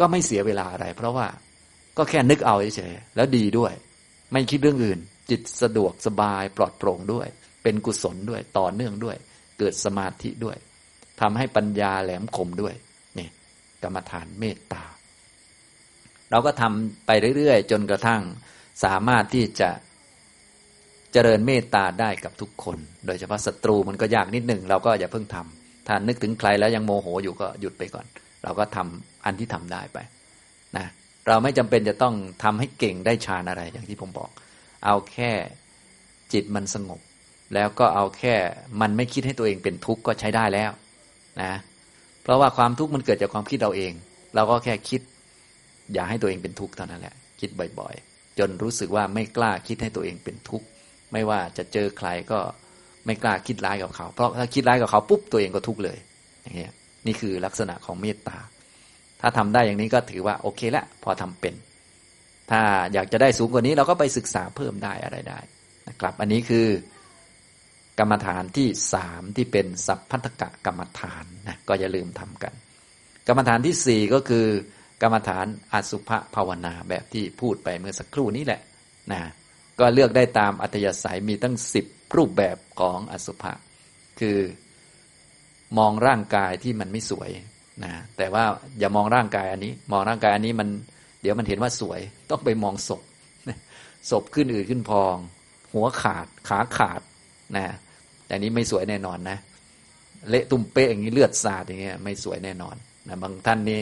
[0.00, 1.26] ก็ไม่เสียเวลาอะไร เพราะว่า
[1.98, 3.72] ก็แค่นึกเอาเฉยๆแล้วดีด้วย
[4.32, 7.26] ไม่คิดเรื่องอื่น จิตสะดวกสบายปลอดโปร่งด้วย
[7.62, 9.16] เป็นกุศลด้วยต่อเนื่องด้วย
[9.58, 10.56] เกิดสมาธิด้วย
[11.20, 12.74] ทำให้ปัญญาแหลมคมด้วย
[13.18, 13.28] นี่
[13.82, 14.84] กรรมฐานเมตตา
[16.30, 18.22] เราก็ทำไปเรื่อยๆ จนกระทั่ง
[18.84, 19.70] สามารถที่จะ
[21.12, 28.06] เจริญเมตตาได้กับทุกคน โดยเฉพาะศัตรูมันก็ยากนิดหนึ่งเราก็อย่าเพิ่งทำถ้านึกถึงใครแล้วยังโมโหอยู่ก็หยุดไปก่อน
[28.44, 29.98] เราก็ทำอันที่ทำได้ไป
[30.76, 30.86] นะ
[31.28, 34.30] เราไม่จำเป็นจะต้องทำให้เก่งได้ฌานอะไร อย่างที่ผมบอก
[34.84, 35.30] เอาแค่
[36.32, 37.00] จิตมันสงบ
[37.54, 38.34] แล้วก็เอาแค่
[38.80, 40.70] มันไม่คิดให้ตัวเองเป็นทุกข์ก็ใช้ได้แล้ว
[41.42, 41.52] นะ
[42.22, 43.92] เพราะว่าความทุกข์มันเกิดจากความคิดเราเอง
[44.34, 45.00] เราก็แค่คิด
[45.92, 47.50] อย่าให้ตัวเองเป็นทุกข์เท่านั้นแหละคิด
[47.80, 50.66] บ่อยๆ จนรู้สึกว่าไม่กล้าคิดให้ตัวเองเป็นทุกข์
[51.12, 52.40] ไม่ว่าจะเจอใครก็
[53.06, 55.98] ไม่กล้าคิดร้ายกับเขา เพราะถ้าคิดร้ายกับเขาปุ๊บตัวเองก็ทุกข์เลย
[56.42, 56.72] อย่างเงี้ย
[57.06, 58.38] นี่คือลักษณะของเมตตา
[59.22, 61.54] ถ้าทำได้อย่างนี้ก็ถือว่าโอเคแล้วพอทำเป็น
[62.50, 62.60] ถ้า
[62.92, 65.40] อยากจะได้สูงกว่านี้เราก็ไปศึกษาเพิ่มได้อะไรได้
[65.88, 66.66] นะครับ อันนี้คือ
[67.98, 72.52] กรรมฐานที่สามที่เป็นสัพพัทธกะกรรมฐานนะก็อย่าลืมทำกัน
[73.28, 74.46] กรรมฐานที่สี่ก็คือ
[75.02, 78.60] กรรมฐานอสุภภาวนาแบบที่พูดไปเมื่อสักครู่นี้แหละ
[79.12, 79.20] นะ
[79.80, 83.52] ก็เลือกได้ตามอัธยาศัยมีตั้งสิบรูปแบบของอสุภะ
[84.20, 84.38] คือ
[85.78, 87.30] มองร่างกายที่มันไม่สวย
[87.84, 88.44] นะแต่ว่า
[88.78, 90.68] อย่ามองร่างกายอันนี้ มองร่างกายอันนี้มัน
[91.22, 92.00] เดี๋ยวมันเห็นว่าสวย
[92.30, 93.02] ต้องไปมองศพ
[94.10, 95.16] ศพขึ้นอืดขึ้นพอง
[95.74, 97.00] หัวขาดขาขาด
[97.56, 97.66] นะ
[98.28, 99.38] อย่นี้ไม่สวยแน่นอนนะ
[100.30, 102.76] เละตุ่มเป๊ะอย่างนี้เลือดสาดอย่างเงี้ยไม่สวยแน่นอน
[103.08, 103.80] นะบางท่านนี่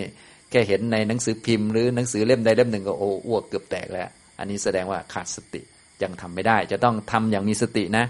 [0.50, 5.62] แค่เห็นในหนังสือพิมพ์หรือหนังสือเล่มใดเล่มหนึ่งก็โอ้อ้วกเกือบแตกแล้ว อันนี้แสดงว่าขาดสติ
[6.02, 8.04] ยังทำไม่ได้ จะต้องทำอย่างมีสตินะ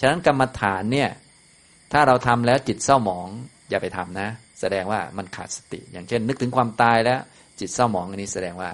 [0.00, 1.08] ฉะนั้นกรรมฐานเนี่ย
[1.92, 3.28] ถ้าเราทำแล้วจิตเศร้าหมอง
[3.70, 4.28] อย่าไปทำนะ
[4.62, 7.20] แสดงว่ามันขาดสติ อย่างเช่น นึกถึงความตายแล้ว
[7.60, 8.70] จิตเศร้าหมองอันนี้แสดงว่า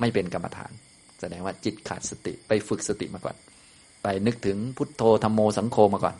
[0.00, 0.72] ไม่เป็นกรรมฐาน
[1.20, 3.36] แสดงว่าจิตขาดสติไปฝึกสติมาก่อน
[4.02, 6.16] ไปนึกถึงพุทโธธรรมโมสังโฆมาก่อน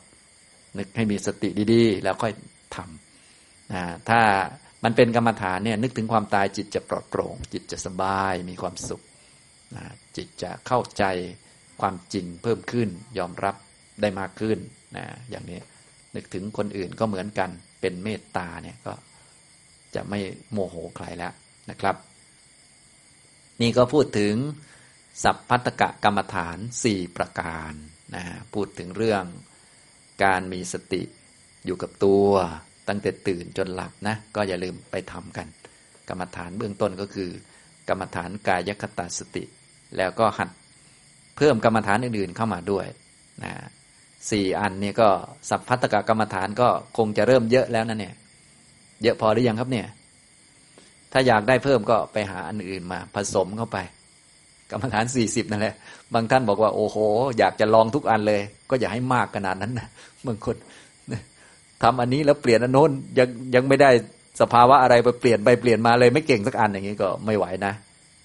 [0.79, 2.33] นึกให้มีสติดีๆ แล้วค่อย
[2.77, 4.21] ทำนะถ้า
[4.85, 9.03] มันเป็นกรรมฐานเนี่ยนึกถึงความตายจิตจะปลอดโปร่ง จิตจะสบายมีความสุข
[9.77, 9.85] นะ
[10.17, 11.05] จิตจะเข้าใจ
[11.81, 12.89] ความจริงเพิ่มขึ้น
[13.19, 13.57] ยอมรับ
[14.01, 14.59] ได้มากขึ้น
[14.97, 15.61] นะอย่างนี้
[16.15, 17.51] นึกถึงคนอื่นก็เหมือนกัน
[17.85, 18.95] เป็นเมตตาเนี่ยก็
[19.95, 20.21] จะไม่
[20.53, 21.33] โมโหใครแล้ว
[21.71, 21.97] นะครับ
[23.61, 24.35] นี่ก็พูดถึง
[25.23, 27.73] สัพพัตกะกรรมฐานสี่ประการ
[28.15, 28.25] นะ
[28.55, 29.25] พูดถึงเรื่อง
[30.25, 31.03] การมีสติ
[31.67, 32.27] อยู่กับตัว
[32.89, 35.47] ตั้งแต่ตื่นจนหลับนะ ก็อย่าลืมไปทำกัน
[36.09, 37.31] กรรมฐานเบื้องต้นก็คือ
[37.89, 39.45] กรรมฐานกายคตาสติ
[39.97, 40.49] แล้วก็หัด
[41.37, 42.87] เพิ่มกรรมฐานอื่นๆเข้ามาด้วย
[43.45, 43.53] นะ
[44.31, 45.09] สี่อันนี้ก็
[45.49, 48.15] สัพพัตตกกรรมฐานก็คงจะเริ่มเยอะแล้วนะเนี่ย
[49.03, 49.87] เยอะพอหรือยังครับเนี่ย
[51.13, 53.79] ถ้าอยากได้เพิ่มก็ไปหาอันอื่นมา ผสมเข้าไป
[54.71, 55.75] กรรมฐานสี่สิบนั่นแหละ
[56.15, 56.97] บางท่านบอกว่า โอ้โห
[57.39, 59.89] อยากจะลองทุกอันเลย ก็อย่าให้มากขนาดนั้นนะ
[60.27, 60.57] บางคน
[61.83, 63.91] ทำอันนี้แล้วเปลี่ยนอันโน้นยังยังไม่ได้
[64.41, 67.73] สภาวะอะไรไปเปลี่ยนไปเปลี่ยนมาเลยไม่เก่งสักอันอย่างนี้ก็ไม่ไหวนะ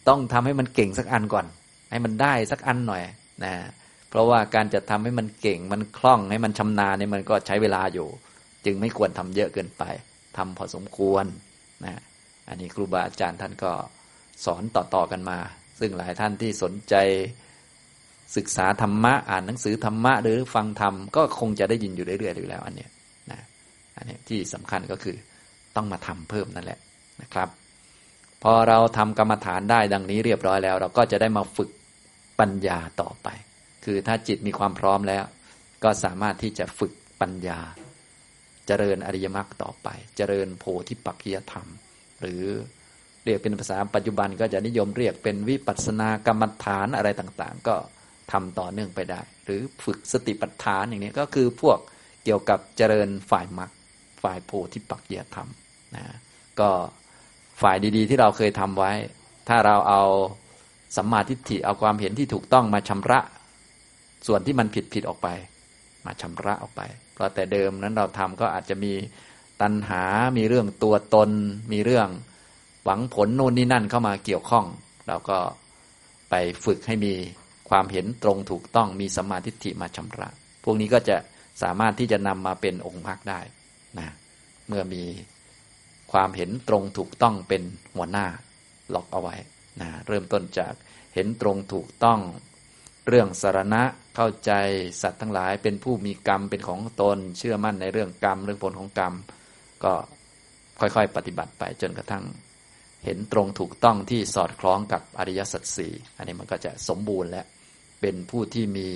[0.07, 1.45] ต้องทำให้มันเก่งสักอันก่อน
[1.91, 3.01] ให้มันได้สักอันหน่อย
[3.43, 3.53] นะ
[4.09, 8.07] เพราะว่าการจะทำให้มันเก่งมันคล่องให้มันชำนาญเนี่ยมันก็ใช้เวลาอยู่
[8.65, 9.83] จึงไม่ควรทำเยอะเกินไป
[10.37, 11.25] ทำพอสมควร
[11.85, 12.01] นะ
[12.49, 13.71] อันนี้ครูบาอาจารย์ท่านก็
[14.45, 15.37] สอนต่อๆกันมา
[15.79, 16.95] ซึ่งหลายท่านที่สนใจ
[18.37, 22.89] ศึกษาธรรมะอ่านหนังสือธรรมะหรือฟังธรรมก็คงจะได้ยินอยู่เรื่อยๆอยู่แล้ว อันเนี้ย
[23.31, 23.39] นะ
[23.97, 25.15] อันนี้ที่สำคัญก็คือ
[25.75, 26.79] ต้องมาทำเพิ่มนั่นแหละ
[27.21, 27.49] นะครับ
[28.43, 31.69] พอเราทำกรรมฐานได้ดังนี้เรียบร้อยแล้ว เราก็จะได้มาฝึก
[32.39, 33.27] ปัญญาต่อไป
[33.85, 35.23] คือถ้าจิตมีความพร้อมแล้ว
[35.83, 37.59] ก็สามารถที่จะฝึกปัญญา
[38.67, 41.67] เจริญอริยมรรคต่อไป เจริญโพธิปักขียธรรม
[42.21, 42.43] หรือ
[43.25, 47.75] เรียกเป็นภาษาปัจจุบันก็จะนิยมเรียกเป็นวิปัสสนากรรมฐานอะไรต่างๆ ก็
[48.31, 51.77] ทำต่อเนื่องไปได้ หรือฝึกสติปัฏฐานอย่างนี้ก็คือพวก
[52.23, 53.71] เกี่ยวกับเจริญฝ่ายมรรค
[54.23, 55.47] ฝ่ายโพธิปักขียธรรม
[55.95, 56.05] นะ
[56.59, 56.69] ก็
[57.61, 58.91] ฝ่ายดีๆ ที่เราเคยทำไว้
[59.47, 60.03] ถ้าเราเอา
[60.95, 63.19] สัมมาทิฏฐิเอาความเห็นที่ถูกต้องมาชำระ
[64.27, 65.27] ส่วนที่มันผิดผิดออกไป
[66.05, 66.81] มาชำระออกไป
[67.13, 68.93] เพราะแต่เดิมนั้นเราทำก็อาจจะมี
[69.61, 70.03] ตัณหา
[70.37, 71.29] มีเรื่องตัวตน
[71.71, 72.07] มีเรื่อง
[72.83, 74.65] หวังผลโน่นนี่นั่นเข้ามาเกี่ยวข้อง
[75.07, 75.37] เราก็
[76.29, 77.13] ไปฝึกให้มี
[77.69, 80.29] ความเห็นตรงถูกต้องมีสมาธิิมาชำระ
[80.63, 81.17] พวกนี้ก็จะ
[81.61, 83.39] สามารถที่จะนำมาเป็นองค์มรรคได้
[83.99, 84.09] นะ
[84.67, 85.03] เมื่อมี
[86.11, 87.61] ความเห็นตรงถูกต้องเป็น
[87.95, 88.25] หัวหน้า
[88.93, 89.35] ล็อกเอาไว้
[89.81, 90.73] นะเริ่มต้นจาก
[91.15, 92.19] เห็นตรงถูกต้อง
[93.07, 93.81] เรื่องสารณะ
[94.21, 94.53] เข้าใจ
[95.01, 99.13] สัตว์ทั้งหลายเป็นผู้มีกรรมเป็นของตน เชื่อมั่นในเรื่องกรรมเรื่องผลของกรรม
[99.83, 99.93] ก็
[100.79, 102.23] ค่อยๆ ปฏิบัติไปจนกระทั่ง
[103.05, 107.41] เห็นตรงถูกต้องที่สอดคล้องกับอริยสัจสี่อันนี้มันก็จะสมบูรณ์และ
[108.01, 108.87] เป็นผู้ที่มี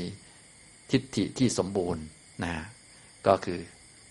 [0.91, 2.03] ทิฏฐิที่สมบูรณ์
[2.43, 2.53] นะ
[3.27, 3.59] ก็คือ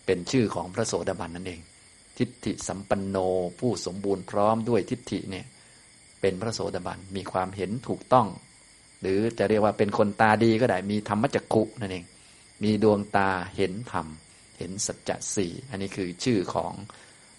[0.07, 1.61] เป็นชื่อของพระโสดาบันนั่นเอง
[2.19, 3.17] ทิฏฐิสัมปันโน
[3.61, 5.47] ผู้สมบูรณ์พร้อมด้วยทิฏฐิเนี่ย
[6.21, 8.29] เป็นพระโสดาบันมีความเห็นถูกต้อง
[9.03, 12.05] หรือจะเรียกว่าเป็นคนตาดีก็ได้มีธรรมจักขุนั่นเอง
[12.63, 14.07] มีดวงตาเห็นธรรม
[14.59, 16.73] เห็นสัจจะสี่อันนี้คือชื่อของ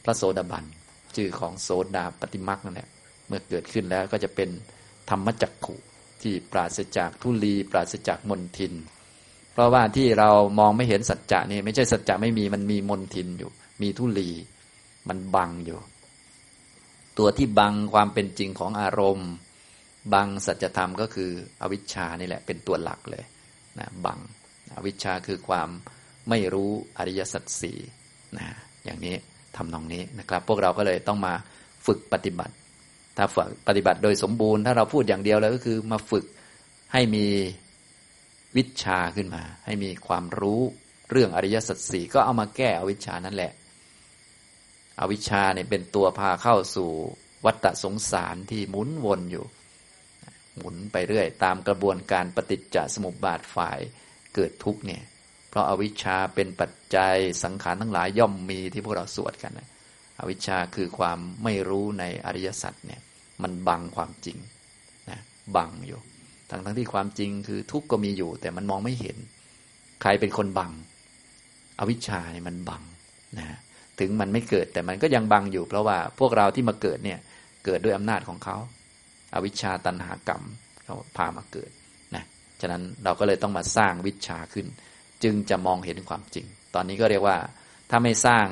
[0.04, 0.66] พระโสดาบัน
[1.16, 2.90] ชื่อของโสดาปฏิมักนั่นแหละ
[3.28, 4.50] เมื่อเกิดขึ้นแล้วก็จะเป็น
[5.10, 5.76] ธรรมจักขุ
[6.22, 8.74] ที่ปราศจากทุลี ปราศจากมนทิน
[9.54, 13.52] เพราะว่าที่เรามองไม่เห็นสัจจะนี่ไม่ใช่สัจจะไม่มีมันมีมนทินอยู่
[13.82, 14.30] มีทุลี
[15.08, 15.80] มันบังอยู่
[17.18, 19.32] ตัวที่บังความเป็นจริงของอารมณ์
[20.14, 21.32] บังสัจธรรมก็คือ
[21.62, 23.24] อวิชชานี่แหละเป็นตัวหลักเลย
[23.80, 24.20] นะบัง
[24.76, 25.70] อวิชชาคือความ
[26.30, 27.78] ไม่รู้อริยสัจสี่
[28.38, 28.48] นะ
[28.84, 29.16] อย่างนี้
[29.56, 31.34] ทำนองนี้นะครับ พวกเราก็เลยต้องมา
[31.86, 32.54] ฝึกปฏิบัติ
[33.18, 36.26] ถ้าฝึกปฏิบัติโดยสมบูรณ์ถ้าเราพูดอย่างเดียวแล้วก็คือมาฝึก
[36.94, 37.26] ให้มี
[38.58, 40.62] วิชาขึ้นมา ให้มีความรู้
[41.12, 43.52] เรื่องอริยสัจสี่ก็เอามาแก้อวิชชานั่นแหละ
[45.00, 46.90] อวิชชาเนี่ยเป็นตัวพาเข้าสู่
[47.46, 49.46] วัฏสงสารที่หมุนวนอยู่
[50.58, 53.80] หมุนไปเรื่อย ตามกระบวนการปฏิจจสมุปบาทฝ่าย
[54.36, 55.04] เกิดทุกเนี่ย
[55.50, 59.70] เพราะอาวิชชาเป็นปัจจัยสังขารทั้งหลายย่อมมีที่พวกเราสวดกันนะ
[60.20, 63.02] อวิชชาคือความไม่รู้ในอริยสัจเนี่ย
[63.44, 64.38] มันบังความจริง
[65.10, 65.20] นะ
[65.56, 66.00] บังอยู่
[66.50, 69.18] ทั้งทั้งที่ความจริงคือทุกข์ก็มีอยู่ แต่มันมองไม่เห็น
[70.02, 70.72] ใครเป็นคนบัง
[71.80, 72.84] อวิชชาเนี่ยมันบัง
[73.40, 73.58] นะ
[74.00, 77.20] ถึงมันไม่เกิดแต่มันก็ยังบังอยู่ เพราะว่าพวกเราที่มาเกิดเนี่ย
[77.66, 78.58] เกิดด้วยอำนาจของเขา
[79.34, 80.44] อวิชชาตันหากรรม
[80.86, 81.72] เขาพามาเกิด
[82.16, 82.24] นะ
[82.62, 84.66] ฉะนั้นเราก็เลยต้องมาสร้างวิชาขึ้น
[85.24, 87.38] จึงจะมองเห็นความจริง ตอนนี้ก็เรียกว่า
[87.90, 88.46] ถ้าไม่สร้าง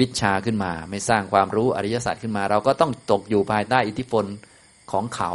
[0.00, 4.24] วิชาขึ้นมา ไม่สร้างความรู้อริยสัจขึ้นมา เราก็ต้องตกอยู่ภายใต้อิทธิพล
[4.92, 5.30] ของเขา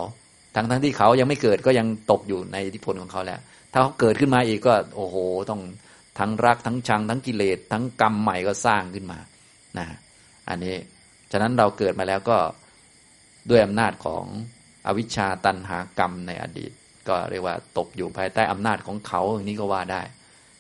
[0.56, 3.40] ทั้งทั้งที่เขายังไม่เกิดก็ยังตกอยู่ในอิทธิพลของเขาแล้ว
[3.72, 5.16] ถ้าเขาเกิดขึ้นมาอีกก็ โอ้โห
[5.50, 5.62] ต้อง
[6.20, 9.20] ทั้งรักทั้งชัง ทั้งกิเลสทั้งกรรมใหม่ก็สร้างขึ้นมา
[9.78, 9.88] นะ
[10.50, 10.76] อันนี้
[11.32, 12.38] ฉะนั้นเราเกิดมาแล้วก็
[13.50, 14.26] ด้วยอำนาจของ
[14.88, 16.72] อวิชชาตันหากรรมในอดีต
[17.08, 20.02] ก็เรียกว่าตกอยู่ภายใต้อำนาจของเขาอย่างนี้ก็ว่าได้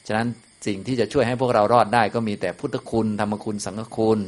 [0.08, 0.28] ฉะนั้น
[0.68, 4.20] สิ่งที่จะช่วยให้พวกเรารอดได้ ก็มีแต่พุทธคุณธรรมคุณสังฆคุณ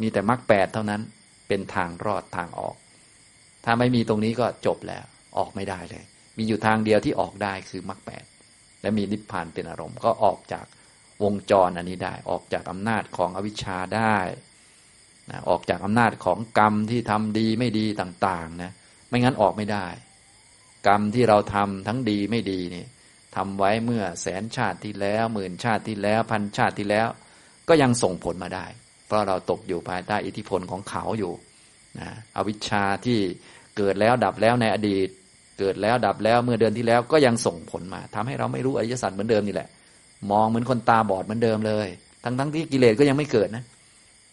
[0.00, 1.00] มีแต่มรรคแปดเท่านั้น
[1.48, 2.76] เป็นทางรอดทางออก
[3.64, 5.04] ถ้าไม่มีตรงนี้ก็จบแล้ว
[5.38, 6.04] ออกไม่ได้เลย
[6.36, 8.24] มีอยู่ทางเดียวที่ออกได้คือมรรคแปด
[8.82, 10.64] และมีนิพพานเป็นอารมณ์ก็ออกจาก
[11.24, 14.16] วงจรอันนี้ได้ออกจากอำนาจของอวิชชาได้
[15.30, 18.72] นะออกจากอำนาจของกรรมที่ทำดีไม่ดีต่างๆนะ
[19.08, 19.86] ไม่งั้นออกไม่ได้
[20.86, 22.84] กรรมที่เราทำทั้งดีไม่ดีนี่
[23.36, 27.08] ทำไว้เมื่อแสนชาติที่แล้วหมื่นชาติที่แล้วพันชาติที่แล้ว
[27.68, 28.66] ก็ยังส่งผลมาได้
[29.06, 31.32] เพราะเราตกอยู่ภายใต้อิทธิพลของเขาอยู่
[32.00, 33.18] นะอวิชชาที่
[33.76, 35.08] เกิดแล้วดับแล้วในอดีต
[35.58, 39.68] เกิดแล้วดับแล้วเมื่อเดือนที่แล้วก็ยังส่งผลมาทำให้เราไม่รู้อริยสัจเหมือนเดิมนี่แหละ
[40.30, 41.88] มองเหมือนคนตาบอดเหมือนเดิมเลย
[42.24, 43.64] ทั้งทั้งที่กิเลสก็ยังไม่เกิดนะ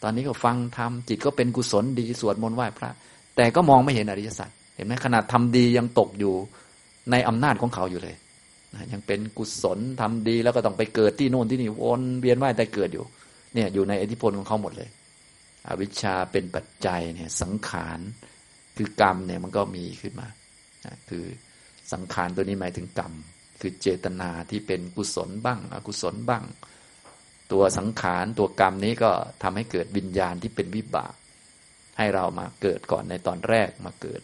[0.04, 2.92] ตอนนี้ก็ฟังทำจิตก็เป็นกุศลดีสวดมนต์ไหว้พระ
[3.36, 6.34] แต่ก็มองไม่เห็นอริยสัจเห็นไหมขนาดทำดียังตกอยู่
[7.12, 8.16] ในอำนาจของเขาอยู่เลย
[8.74, 13.06] นะยังเป็นกุศลทำดีแล้วก็ต้องไปเกิดที่โน่นที่นี่วนเวียนว่ายแต่เกิดอยู่
[13.54, 14.90] เนี่ยอยู่ในอิทธิพลของเขาหมดเลย
[15.68, 18.00] อวิชชาเป็นปัจจัยเนี่ยสังขาร
[18.78, 20.28] คือกรรมเนี่ยมันก็มีขึ้นมา
[20.86, 21.26] นะคือ
[21.94, 23.14] สังขารตัวนี้หมายถึงกรรม
[23.62, 26.44] คือเจตนาที่เป็นกุศลบ้าง อกุศลบ้าง
[27.52, 29.12] ตัวสังขารตัวกรรมนี้ก็
[29.44, 31.14] ทำให้เกิดวิญญาณที่เป็นวิบาก
[31.98, 34.22] ให้เรามาเกิดก่อนในตอนแรกมาเกิด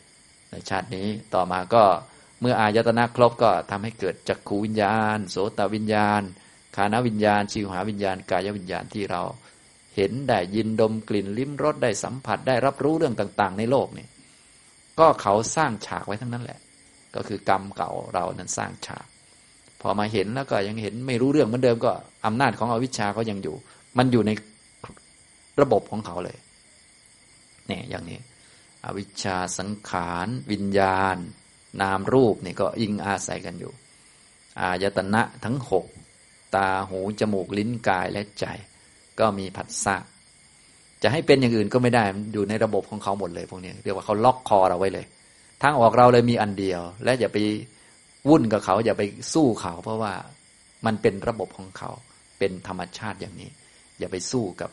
[0.52, 1.84] ในชาตินี้ต่อมาก็
[2.42, 6.22] เมื่ออายตนะครบก็ทำให้เกิดจักขูวิญญาณ โสตวิญญาณ
[6.76, 9.24] คานวิญญาณชิวหาวิญญาณกายวิญญาณที่เรา
[9.96, 14.08] เห็นได้ยินดมกลิ่นลิ้มรสได้สัมผัสได้รับรู้เรื่องต่าง ๆ ในโลกนี่
[15.00, 16.60] ก็เขาสร้างฉากไว้ทั้งนั้นแหละ
[17.16, 19.08] ก็คือกรรมเก่าเรานั้นสร้างฉาก
[19.82, 21.92] พอมาเห็นแล้วก็ยังเห็นไม่รู้เรื่องเหมือนเดิมก็
[22.26, 23.56] อำนาจของอวิชชาก็ยังอยู่
[23.98, 24.32] มันอยู่ใน
[25.62, 26.38] ระบบของเขาเลย
[27.68, 28.20] เนี่ยอย่างนี้
[28.86, 31.18] อวิชชาสังขาร วิญญาณ
[31.82, 33.72] นามรูปนี่ก็อิงอาศัยกันอยู่
[34.60, 35.86] อายตนะทั้งหก
[36.56, 38.46] ตาหูจมูกลิ้นกายและใจ
[39.20, 39.98] ก็มีผัสสะ
[41.04, 42.04] จะให้เป็นอย่างอื่นก็ไม่ได้
[42.34, 45.06] อยู่ในระบบของเขาหมดเลยพวกนี้เรียกว่าเขาล็อกคอเราไว้เลย
[45.62, 47.38] ทางออกเราเลยมีอันเดียว และอย่าไป
[48.30, 49.04] วุ่นกับเขาอย่าไป
[49.34, 50.14] สู้เขา เพราะว่า
[50.86, 51.92] มันเป็นระบบของเขา
[52.40, 53.50] เป็นธรรมชาติอย่างนี้
[54.00, 54.70] อย่าไปสู้กับ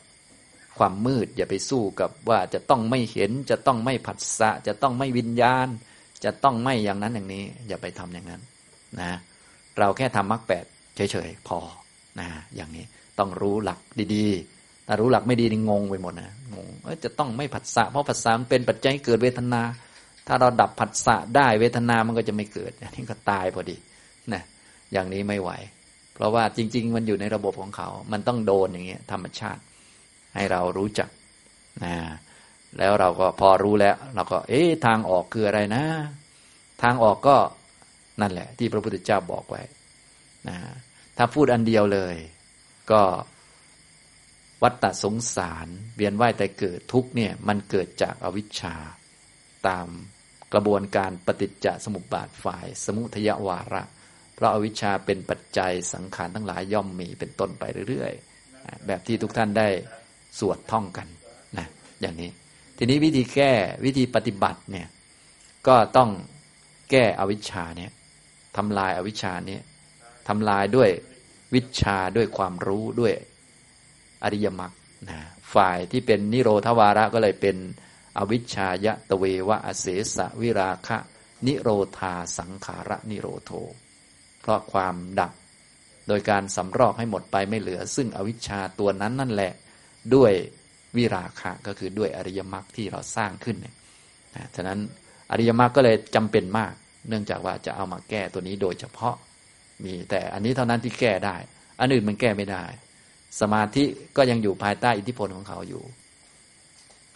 [0.78, 5.68] ความมืด อย่าไปสู้กับว่าจะต้องไม่เห็น จะต้องไม่ผัสสะ จะต้องไม่วิญญาณ
[6.24, 8.40] จะต้องไม่อย่างนั้นอย่างนี้ อย่าไปทำอย่างนั้น
[9.00, 9.12] นะ
[9.78, 10.64] เราแค่ทำมรรคแปด
[10.96, 11.58] เฉยๆพอ
[12.20, 12.84] นะอย่างนี้
[13.18, 13.78] ต้องรู้หลัก
[14.14, 16.68] ดีๆ ถ้ารู้หลักไม่ดีนี่งงไปหมดนะงง
[17.04, 19.62] จะต้องไม่ผัสสะเพราะผัสสะเป็นปัจจัยเกิดเวทนา
[20.26, 23.76] ถ้าเราดับผัสสะได้เวทนามันก็จะไม่เกิดอันนี้ก็ตายพอดี
[24.32, 24.42] นะ
[24.92, 25.50] อย่างนี้ไม่ไหว
[26.14, 29.62] เพราะว่าจริง ๆ มันอยู่ในระบบของเขา มันต้องโดนอย่างเงี้ยธรรมชาติ
[30.34, 31.08] ให้เรารู้จัก
[31.84, 31.94] นะ
[32.78, 35.84] แล้วเราก็พอรู้แล้ว เราก็ เอ๊ะทางออกคืออะไรนะ
[36.82, 37.36] ทางออกก็
[38.20, 39.62] นั่นแหละ ที่พระพุทธเจ้าบอกไว้
[40.48, 40.58] นะ
[41.16, 42.16] ถ้าพูดอันเดียวเลย
[42.90, 43.02] ก็
[44.62, 45.66] วัฏฏสงสาร
[45.96, 48.74] เวียนว่ายแต่เกิดทุกเนี่ย มันเกิดจากอวิชชา
[49.68, 49.86] ตาม
[50.54, 53.82] กระบวนการปฏิจจสมุปบาทฝ่าย สมุทยวาระ
[54.34, 59.68] เพราะอาวิชชาเป็นปัจจัยสังขารทั้งหลายย่อมมีเป็นต้นไปเรื่อยๆ แบบที่ทุกท่านได้
[60.38, 61.06] สวดท่องกัน
[61.58, 61.66] นะ
[62.00, 62.30] อย่างนี้
[62.78, 63.52] ทีนี้วิธีแก้
[63.84, 64.88] วิธีปฏิบัติเนี่ย
[65.66, 66.10] ก็ต้อง
[66.90, 67.90] แก้อวิชชาเนี่ย
[68.56, 69.62] ทำลายอวิชชาเนี่ย
[70.28, 70.90] ทำลายด้วย
[71.54, 73.14] วิชาด้วยความรู้ด้วย
[74.24, 74.72] อริยมรรค
[75.10, 75.18] นะ
[75.54, 77.56] ฝ่ายที่เป็นนิโรธวาระก็เลยเป็น
[78.18, 79.86] อวิชชายะตะเววะอเส
[80.16, 80.98] สะวิราคะ
[81.46, 83.50] นิโรธาสังขารนิโรโท
[84.40, 85.32] เพราะความดับ
[86.08, 89.52] โดยการสำรอกให้หมดไปไม่เหลือ ซึ่งอวิชชาตัวนั้นนั่นแหละ
[90.14, 90.32] ด้วย
[90.96, 93.74] วิราคะก็คือด้วยอริยมรรคที่เราสร้างขึ้นเนี่ย
[94.56, 94.78] ฉะนั้น
[95.30, 96.72] อริยมรรคก็เลยจำเป็นมาก
[97.08, 99.16] เนื่องจากว่าจะเอามาแก้ตัวนี้โดยเฉพาะ
[99.84, 101.36] มีแต่อันนี้เท่านั้นที่แก้ได้
[101.80, 102.64] อันอื่นมันแก้ไม่ได้
[103.40, 103.84] สมาธิ
[104.16, 105.82] ก็ยังอยู่ภายใต้อิทธิพลของเขาอยู่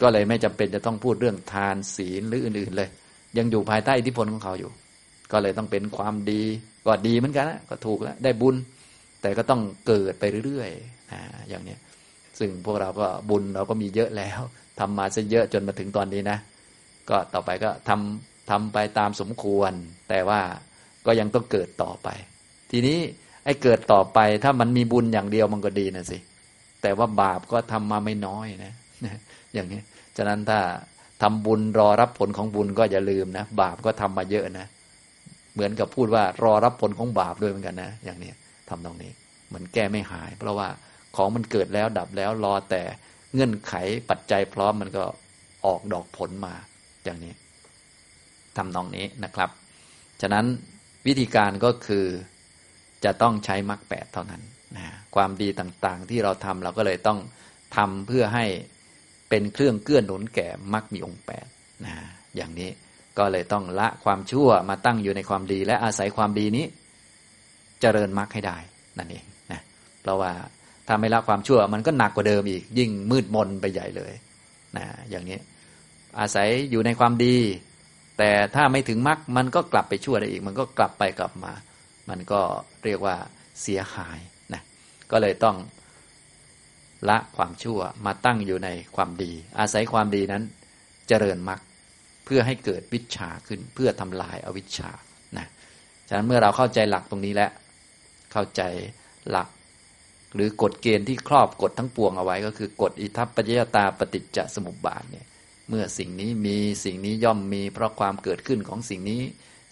[0.01, 2.89] ก็เลยไม่จำเป็นจะต้องพูดเรื่องทานศีลหรืออื่นๆเลย
[3.37, 4.71] ยังอยู่ภายใต้อิทธิพลของเขาอยู่
[5.31, 6.43] ก็เลยต้องเป็นความดี
[6.85, 8.55] ก็ดีเหมือนกันนะก็ถูกแล้วได้บุญ
[9.21, 11.75] แต่ก็ต้องเกิดไปเรื่อยๆนะอย่างนี้
[12.39, 14.39] ซึ่งพวกเราก็บุญเราก็มีเยอะแล้ว
[14.79, 16.37] ทำมาซะเยอะจนมาถึงตอนนี้นะ
[17.09, 19.71] ก็ต่อไปก็ทำทำไปตามสมควร
[20.09, 20.41] แต่ว่า
[21.05, 22.09] ก็ยังต้องเกิดต่อไป
[22.71, 22.97] ทีนี้
[23.45, 26.17] ไอ้เกิดต่อไปถ้ามันมีบุญอย่างเดียวมันก็ดีนะสิ
[26.81, 28.73] แต่ว่าบาปก็ทำมาไม่น้อยนะ
[29.53, 29.81] อย่างนี้
[30.19, 30.59] ฉะนั้นถ้า
[31.21, 34.67] ทำบุญรอรับผลของบุญก็อย่าลืมนะ บาปก็ทำมาเยอะนะ
[35.53, 38.31] เหมือนกับพูดว่ารอรับผลของบาปด้วยเหมือนกันนะ อย่างนี้
[38.69, 39.11] ทำตรงนี้
[39.53, 40.67] มันแก้ไม่หาย เพราะว่า
[41.15, 42.81] ของมันเกิดแล้วดับแล้วรอแต่
[43.33, 43.73] เงื่อนไข
[44.09, 45.03] ปัจจัยพร้อมมันก็
[45.65, 46.53] ออกดอกผลมา
[47.03, 47.33] อย่างนี้
[48.57, 49.49] ทำตรงนี้นะครับ
[50.21, 50.45] ฉะนั้น
[51.07, 52.05] วิธีการก็คือ
[53.03, 54.41] จะต้องใช้มรรคแปดเท่านั้น
[54.77, 57.19] นะความดีต่างๆ ที่เราทำเราก็เลยต้อง
[57.77, 58.45] ทำเพื่อให้
[59.29, 61.45] เป็นเครื่องเกื้อหนุนแก่มรรคมีองค์แปด
[61.85, 61.95] นะ
[62.35, 62.69] อย่างนี้
[63.17, 66.65] ก็เลยต้องละความชั่วมาตั้งอยู่ในความดี และอาศัยความดีนี้
[67.81, 68.57] เจริญมรรคให้ได้
[68.97, 69.61] นั่นเองนะ
[70.01, 70.31] เพราะว่า
[70.87, 74.13] ถ้าไม่ละความชั่วมันก็หนักกว่าเดิมอีก ยิ่งมืดมนไปใหญ่เลย
[74.77, 75.37] นะอย่างนี้
[76.19, 77.37] อาศัยอยู่ในความดี
[78.17, 81.53] แต่ถ้าไม่ถึงมรรคมันก็กลับไปชั่วได้อีก มันก็กลับไปกลับมา
[82.09, 82.41] มันก็
[82.85, 83.15] เรียกว่า
[83.61, 84.19] เสียหาย
[84.53, 84.61] นะ
[85.11, 85.55] ก็เลยต้อง
[87.09, 90.43] ละความชั่วมาตั้งอยู่ในความดี อาศัยความดีนั้น
[91.07, 91.59] เจริญมรรค
[92.25, 94.91] เพื่อให้เกิดวิชาขึ้นเพื่อทำลายอวิชชา
[95.37, 95.47] นะ
[96.07, 97.51] ฉะนั้นเมื่อเราเข้าใจหลักตรงนี้แล้ว
[98.31, 98.61] เข้าใจ
[99.29, 99.47] หลัก
[100.35, 105.25] หรือกฎเกณฑ์ที่ครอบกฎทั้งปวงเอาไว้ ก็คือกฎอิทัปปัจจยตาปฏิจจสมุปบาทเนี่ย
[105.69, 109.21] เมื่อสิ่งนี้มีสิ่งนี้ย่อมมี เพราะความเกิดขึ้นของสิ่งนี้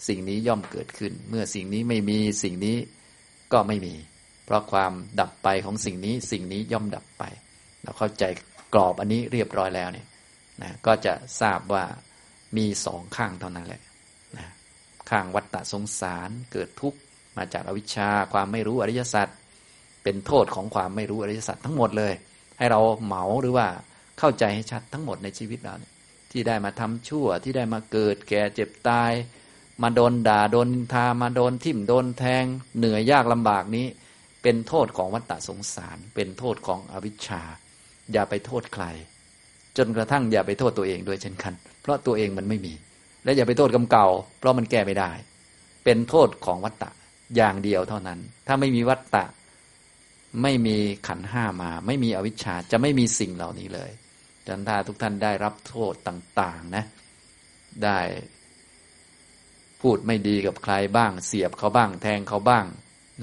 [0.08, 2.76] สิ่งนี้ย่อมเกิดขึ้น เมื่อสิ่งนี้ไม่มีสิ่งนี้
[3.52, 3.94] ก็ไม่มี
[4.48, 7.24] เพราะความดับไปของสิ่งนี้สิ่งนี้ย่อมดับไป
[7.82, 8.24] เราเข้าใจ
[8.74, 10.06] กรอบอันนี้เรียบร้อยแล้วเนี่ย
[10.62, 11.84] นะก็จะทราบว่า
[12.56, 13.82] มีสองข้างเท่านั้นแหละ
[14.36, 14.46] นะ
[15.10, 16.98] ข้างวัฏฏะสงสารเกิดทุกข์
[17.36, 19.28] มาจากอวิชชาความไม่รู้อริยสัจ
[20.02, 22.12] เป็นโทษของความไม่รู้อริยสัจทั้งหมดเลย
[22.58, 23.66] ให้เราเหมาหรือว่า
[24.18, 25.92] เข้าใจให้ชัดทั้งหมดในชีวิตเราเนี่ย
[26.30, 29.12] ที่ได้มาทำชั่วที่ได้มาเกิดแก่เจ็บตาย
[29.82, 32.44] มาโดนด่าโดนทามาโดนทิ่มโดนแทง
[32.78, 33.86] เหนื่อยยากลำบากนี้
[34.50, 37.42] เป็นโทษของวัฏฏะสงสาร เป็นโทษของอวิชชา
[38.12, 38.84] อย่าไปโทษใคร
[39.76, 42.74] จนกระทั่งอย่าไปโทษตัวเองด้วยเช่นกัน เพราะตัวเองมันไม่มี
[43.24, 44.06] และอย่าไปโทษกรรมเก่า
[44.38, 45.10] เพราะมันแก้ไม่ได้
[45.84, 46.90] เป็นโทษของวัฏฏะ
[47.36, 49.24] อย่างเดียวเท่านั้น ถ้าไม่มีวัฏฏะ
[50.42, 50.76] ไม่มี
[51.08, 53.90] ขันห้ามา ไม่มีอวิชชาจะไม่มีสิ่งเหล่านี้เลย
[54.46, 56.84] จันทาทุกท่านได้รับโทษต่างๆนะ
[57.84, 57.98] ได้
[59.80, 62.66] พูดไม่ดีกับใครบ้าง เสียบเขาบ้าง แทงเขาบ้าง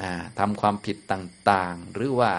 [0.01, 2.31] นะทำความผิดต่างๆ หรือว่า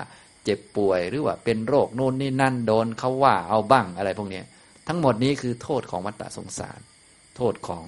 [0.45, 4.43] เจ็บป่วยหรือว่าเป็นโรคโน่นนี่นั่นโดนเขาว่าเอาบ้างอะไรพวกนี้
[4.89, 6.81] ทั้งหมดนี้คือโทษของวัฏสงสาร
[7.37, 7.85] โทษของ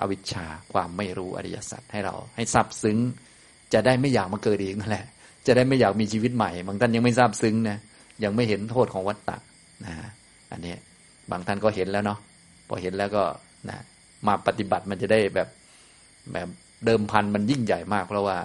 [0.00, 2.98] อวิชชาความไม่รู้อริยสัจให้เราให้ทราบซึ้ง
[3.72, 5.06] จะได้ไม่อยากมาเกิดอีกนั่นแหละ
[5.46, 7.78] จะได้ไม่อยากมีชีวิตใหม่ บางท่านยังไม่ทราบซึ้งนะ
[8.24, 9.36] ยังไม่เห็นโทษของวัฏฏะ
[9.84, 9.92] นะ
[10.52, 10.74] อันนี้
[11.30, 12.18] บางท่านก็เห็นแล้วเนาะ
[12.68, 13.24] พอเห็นแล้วก็
[13.68, 13.78] นะ
[14.26, 15.48] มาปฏิบัติมันจะได้แบบ
[16.32, 16.48] แบบ
[16.84, 18.38] เดิมพันมันยิ่งใหญ่มาก เพราะว่า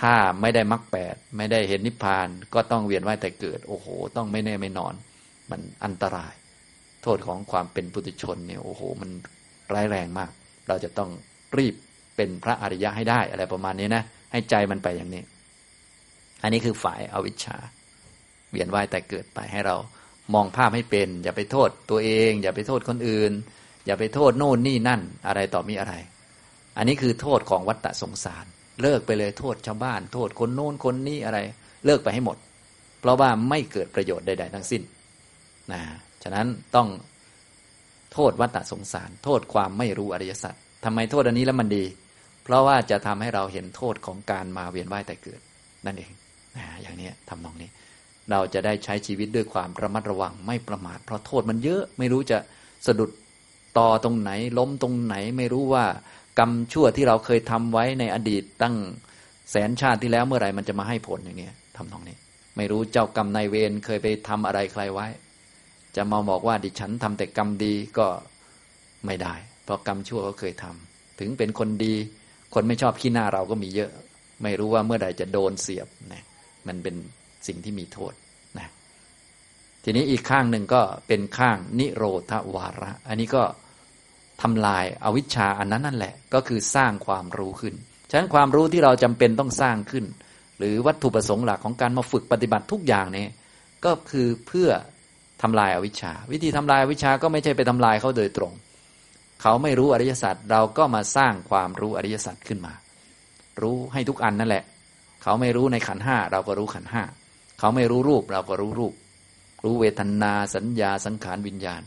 [0.00, 3.86] ถ้าไม่ได้มรรคแปดไม่ได้เห็นนิพพานก็ต้องเวียนว่ายแต่เกิด โอ้โห
[4.16, 4.94] ต้องไม่แน่ไม่นอน
[5.50, 6.34] มันอันตราย
[7.02, 9.10] โทษของความเป็นปุถุชนเนี่ยโอ้โห มัน
[9.72, 10.30] ร้ายแรงมาก
[10.68, 11.10] เราจะต้อง
[11.58, 11.74] รีบ
[12.16, 15.22] เป็นพระอริยะให้ได้อะไรประมาณนี้นะ ให้ใจมันไปอย่างนี้
[16.42, 17.56] อันนี้คือฝ่ายอาวิชชา
[18.50, 19.76] เวียนว่ายแต่เกิดไปให้เรา
[20.34, 23.32] มองภาพให้เป็น อย่าไปโทษตัวเอง อย่าไปโทษคนอื่น
[23.86, 25.94] อย่าไปโทษโน่นนี่นั่นอะไรต่อมีอะไร
[26.76, 28.46] อันนี้คือโทษของวัฏฏะสงสาร
[28.82, 31.38] เลิกไปเลยโทษชาวบ้าน โทษคนโน้นคนนี้อะไร
[31.86, 32.36] เลิกไปให้หมด
[33.00, 34.82] เพราะว่าไม่เกิดประโยชน์ใดๆทั้งสิ้น
[35.72, 35.80] นะ
[36.22, 36.46] ฉะนั้น
[36.76, 36.88] ต้อง
[38.12, 40.54] โทษวัฏสงสาร โทษความไม่รู้อริยสัจ
[40.84, 41.84] ทำไมโทษอันนี้แล้วมันดี
[42.44, 45.40] เพราะว่าจะทำให้เราเห็นโทษของการมาเวียนว่ายแต่เกิด
[45.86, 46.12] นั่นเอง
[46.56, 47.70] นะอย่างนี้ทำนองนี้
[48.30, 52.38] เราจะได้ใช้ชีวิตด้วยความระมัดระวังไม่ประมาท เพราะโทษมันเยอะไม่รู้จะ
[52.86, 53.10] สะดุด
[53.78, 55.84] ต่อตรงไหน ล้มตรงไหน ไม่รู้ว่า
[56.38, 58.76] กรรมชั่วที่เราเคยทำไว้ในอดีตตั้ง
[59.50, 62.16] แสนชาติที่แล้วเมื่อไหร่มันจะมาให้ผลอย่างนี้ทำนองนี้
[62.56, 65.06] ไม่รู้เจ้ากรรมนายเวรเคยไปทำอะไรใครไว้
[65.96, 68.06] จะมาบอกว่าดิฉันทำแต่กรรมดีก็
[69.06, 71.94] ไม่ได้ เพราะกรรมชั่วก็เคยทำถึงเป็นคนดี
[72.54, 73.90] คนไม่ชอบขี้หน้าเราก็มีเยอะ
[74.42, 76.24] ไม่รู้ว่าเมื่อใดจะโดนเสียบนะ
[76.66, 76.94] มันเป็น
[77.46, 78.12] สิ่งที่มีโทษ
[78.58, 78.68] นะ
[79.84, 83.42] ทีนี้อีกข้างหนึ่งก็เป็นข้างนิโรธวาระ อันนี้ก็
[84.42, 87.74] ทำลายอาวิชชาอันนั้นนั่นแหละ ก็คือสร้างความรู้ขึ้น
[88.10, 90.04] ฉะนั้นความรู้ที่เราจำเป็นต้องสร้างขึ้น
[90.58, 93.26] หรือวัตถุประสงค์หลักของการมาฝึกปฏิบัติทุกอย่างเนี้
[93.84, 94.68] ก็คือเพื่อ
[95.42, 98.52] ทำลายอาวิชชา วิธีทำลายอาวิชชาก็ไม่ใช่ไปทำลายเขาโดยตรง
[99.42, 102.72] เขาไม่รู้อริยสัจเราก็มาสร้างความรู้อริยสัจขึ้นมา
[103.62, 104.64] รู้ให้ทุกอันนั่นแหละ
[105.22, 107.02] เขาไม่รู้ในขันห้าเราก็รู้ขันห้า
[107.58, 108.94] เขาไม่รู้รูปเราก็รู้รูป
[109.64, 111.82] รู้เวทนาสัญญาสังขารวิญญาณ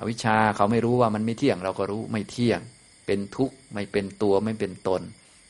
[0.00, 2.60] อวิชชาเขาไม่รู้ว่ามันไม่เที่ยง เราก็รู้ไม่เที่ยง
[3.06, 5.02] เป็นทุกข์ไม่เป็นตัวไม่เป็นตน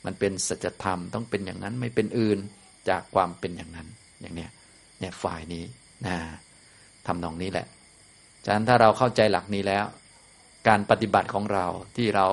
[0.04, 2.38] มันเป็นสัจธรรมต้องเป็นอย่างนั้นไม่เป็นอื่น
[2.88, 3.86] จากความเป็นอย่างนั้น
[4.20, 4.50] อย่างเนี้ย
[5.00, 5.64] เนี่ยฝ่ายนี้
[6.06, 6.16] นะ
[7.06, 7.66] ทำนองนี้แหละ
[8.44, 9.84] ฉะนั้นถ้าเราเข้าใจหลักนี้แล้ว
[10.68, 12.26] การปฏิบัติของเราที่เรา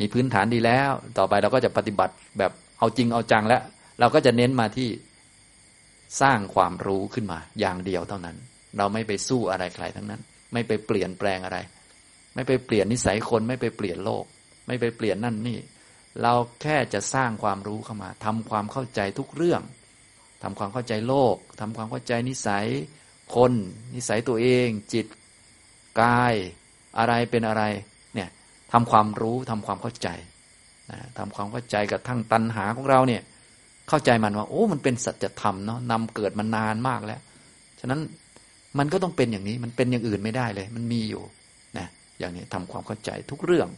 [0.00, 3.62] มีพื้นฐานดีแล้ว ต่อไปเราก็จะปฏิบัติแบบเอาจริงเอาจังแล้ว
[4.00, 4.88] เราก็จะเน้นมาที่
[6.20, 8.36] สร้างความรู้ขึ้นมา อย่างเดียวเท่านั้น
[8.78, 10.22] เราไม่ไปสู้อะไรใครทั้งนั้น
[10.52, 11.58] ไม่ไปเปลี่ยนแปลงอะไร
[12.34, 14.24] ไม่ไปเปลี่ยนนิสัยคน ไม่ไปเปลี่ยนโลก
[14.66, 15.58] ไม่ไปเปลี่ยนนั่นนี่
[16.22, 16.32] เรา
[16.62, 19.62] แค่จะสร้างความรู้เข้ามาทำความเข้าใจทุกเรื่อง
[20.42, 22.66] ทำความเข้าใจโลกทำความเข้าใจนิสัย
[23.34, 23.52] คน
[23.94, 25.06] นิสัยตัวเอง จิต
[26.00, 26.34] กาย
[26.98, 27.62] อะไรเป็นอะไร
[28.14, 28.28] เนี่ย
[28.72, 30.08] ทำความรู้ทำความเข้าใจ
[30.90, 33.22] นะทำความเข้าใจกับทั้งตัณหาของเราเนี่ย
[33.88, 37.20] เข้าใจมันว่า โอ้มันเป็นสัจธรรมเนาะนำเกิดมานานมากแล้ว
[37.80, 38.00] ฉะนั้น
[38.78, 41.22] มันก็ต้องเป็นอย่างนี้ มันเป็นอย่างอื่นไม่ได้เลย มันมีอยู่
[41.78, 41.86] นะ
[42.18, 43.68] อย่างนี้ทำความเข้าใจทุกเรื่อง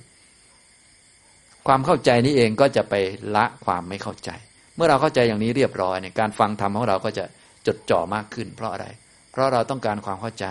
[1.67, 2.95] ความเข้าใจนี้เองก็จะไป
[3.37, 4.31] ละความไม่เข้าใจ
[4.77, 7.25] เมื่อเราเข้าใจอย่างนี้เรียบร้อยเนี่ยการฟังธรรมของเราก็จะ
[7.67, 8.87] จดจ่อมากขึ้น เพราะอะไร
[9.33, 10.47] เพราะเราต้องการความเข้าใจ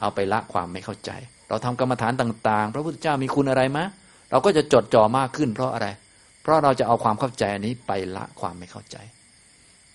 [0.00, 1.10] เอาไปละความไม่เข้าใจ
[1.48, 3.84] เราทำกรรมฐานต่าง ๆ พระพุทธเจ้ามีคุณอะไรมะ
[4.30, 5.88] เราก็จะจดจ่อมากขึ้น เพราะอะไร
[6.42, 8.96] เพราะเราจะเอาความเข้าใจอันนี้ไปละความไม่เข้าใจ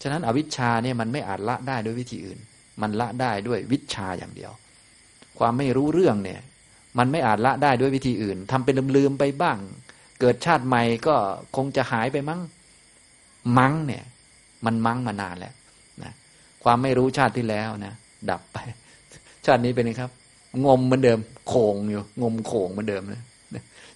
[0.02, 2.40] ฉะนั้นอวิชชาเนี่ยมันไม่อาจละได้ด้วยวิธีอื่น
[2.82, 4.52] มันละได้ด้วยวิชาอย่างเดียว
[5.40, 6.42] ความไม่รู้เรื่องเนี่ย
[6.98, 9.58] มันไม่อาจละได้ด้วยวิธีอื่นทำเป็นลืมๆไปบ้าง
[10.20, 11.16] เกิดชาติใหม่ก็
[11.56, 12.42] คงจะหายไปมั้ง
[13.58, 14.04] มั้งเนี่ย
[14.66, 15.54] มันมั้งมานานแล้ว
[16.04, 16.12] นะ
[16.64, 17.94] ความไม่รู้ชาติที่แล้วนะ
[18.30, 18.58] ดับไป
[19.46, 20.12] ชาตินี้เป็นไงครับ
[20.66, 23.22] งมเหมือนเดิม โขงอยู่ งมโขงเหมือนเดิมนะ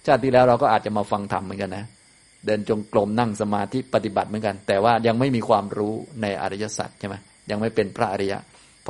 [0.06, 1.84] ชาติที่แล้วเราก็อาจจะมาฟังธรรมเหมือนกันนะ
[2.46, 7.16] เดินจงกรมนั่งสมาธิปฏิบัติเหมือนกัน แต่ว่ายังไม่มีความรู้ในอริยสัจใช่ไหม
[7.50, 8.38] ยังไม่เป็นพระอริยะ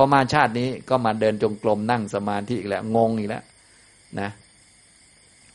[0.01, 3.43] อมาชาตินี้ก็มาเดินจงกรมนั่งสมาธิอีกแล้วงงอีกแล้ว
[4.19, 4.29] นะ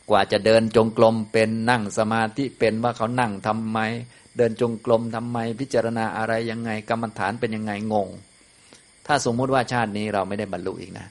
[0.09, 3.79] กว่าจะเดินจงกรมเป็นนั่งสมาธิเป็นว่าเขานั่งทำไม
[4.37, 8.07] เดินจงกรมทำไม พิจารณาอะไรยังไงกรรมฐานเป็นยังไงงง
[9.05, 11.07] ถ้าสมมุติว่าชาตินี้เราไม่ได้บรรลุอีกนะ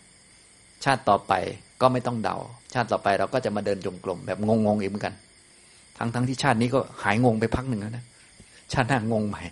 [0.85, 1.33] ชาติต่อไป
[1.81, 2.37] ก็ไม่ต้องเดา
[2.75, 5.15] ชาติต่อไปเราก็จะมาเดินจงกรมแบบงงๆอีกเหมือนกัน
[5.99, 8.05] ทั้งทั้งที่ชาตินี้ก็หายงงไปพักหนึ่งแล้วนะ
[8.73, 9.43] ชาติหน้างงใหม่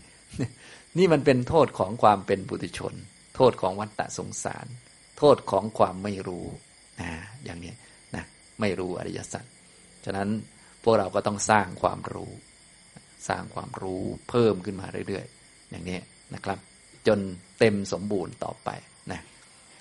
[0.98, 2.94] นี่มันเป็นโทษของความเป็นบุตรชน
[3.34, 4.66] โทษของวัฏฏะสงสาร
[5.18, 6.46] โทษของความไม่รู้
[7.00, 7.10] นะ
[7.44, 7.72] อย่างนี้
[8.14, 8.24] นะ
[8.60, 9.44] ไม่รู้อริยสัจ
[10.04, 10.28] ฉะนั้น
[10.82, 12.30] พวกเราก็ต้องสร้างความรู้
[13.28, 15.98] สร้างความรู้เพิ่มขึ้นมาเรื่อยๆ อย่างนี้
[16.34, 16.58] นะครับ
[17.06, 17.18] จน
[17.58, 18.68] เต็มสมบูรณ์ต่อไป
[19.12, 19.20] นะ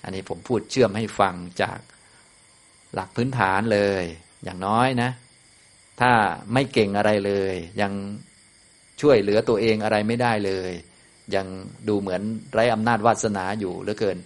[0.04, 1.78] อันนี้ผมพูดเชื่อมให้ฟังจาก
[2.94, 4.04] หลักพื้นฐานเลย
[4.44, 5.10] อย่างน้อยนะ
[6.00, 6.12] ถ้า
[6.52, 7.92] ไม่เก่งอะไรเลย ยัง
[9.00, 10.72] ช่วยเหลือตัวเองอะไรไม่ได้เลย
[11.34, 11.46] ยัง
[11.88, 12.22] ดูเหมือน
[12.52, 14.18] ไร้อำนาจวาสนาอยู่เหลือเกิน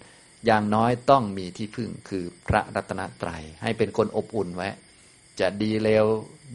[0.46, 4.68] อย่างน้อยต้องมีที่พึ่งคือพระรัตนตรยัยให้เป็นคนอบอุ่นไว้
[5.40, 6.04] จะดีเลว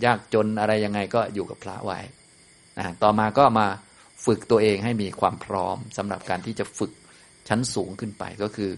[0.06, 2.00] ยากจนอะไรยังไงก็อยู่กับพระไว้
[2.78, 3.68] นะต่อมาก็มา
[4.26, 6.92] ฝึกตัวเองให้มีความพร้อมสำหรับการที่จะฝึก
[7.48, 8.72] ชั้นสูงขึ้นไปก็คือ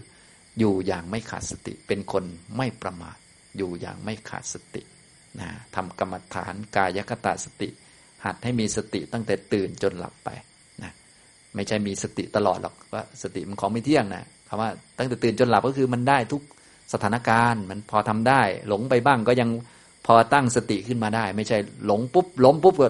[0.58, 2.24] อยู่อย่างไม่ขาดสติ เป็นคน
[2.56, 3.16] ไม่ประมาท
[3.56, 4.82] อยู่อย่างไม่ขาดสติ
[5.40, 7.68] นะทำกรรมฐานกายคตาสติ
[8.24, 10.28] หัดให้มีสติตั้งแต่ตื่นจนหลับไป
[11.56, 16.42] ไม่ใช่มีสติตลอดหรอกว่าสติมันของไม่เที่ยงนะคำว่าตั้งแต่ตื่นจนหลับก็คือมันได้ทุก
[16.92, 19.48] สถานการณ์ มันพอทำได้ หลงไปบ้างก็ยัง
[20.06, 22.88] พอตั้งสติขึ้นมาได้ ไม่ใช่หลงปุ๊บล้มปุ๊บก็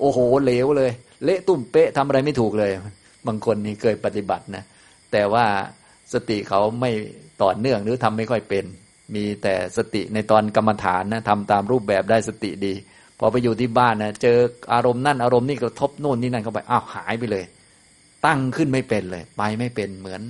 [0.00, 0.90] โอ้โหเหลวเลย
[1.24, 2.70] เละตุ่มเป๊ะทำอะไรไม่ถูกเลย
[3.26, 4.64] บางคนนี่เคยปฏิบัตินะ
[5.12, 5.44] แต่ว่า
[6.12, 6.90] สติเขาไม่
[7.42, 8.64] ต่อเนื่องหรือทำไม่ค่อยเป็น
[9.14, 12.74] มีแต่สติในตอนกรรมฐานนะทำตามรูปแบบได้สติดี
[13.18, 14.38] พอไปอยู่ที่บ้านนะเจอ
[14.72, 17.44] อารมณ์นั่นอารมณ์นี่กระทบโน่นนี่นั่นเข้าไปอ้าวหายไปเลย
[18.26, 20.22] ตั้งขึ้นไม่เป็นเลย ไปไม่เป็นเหมือน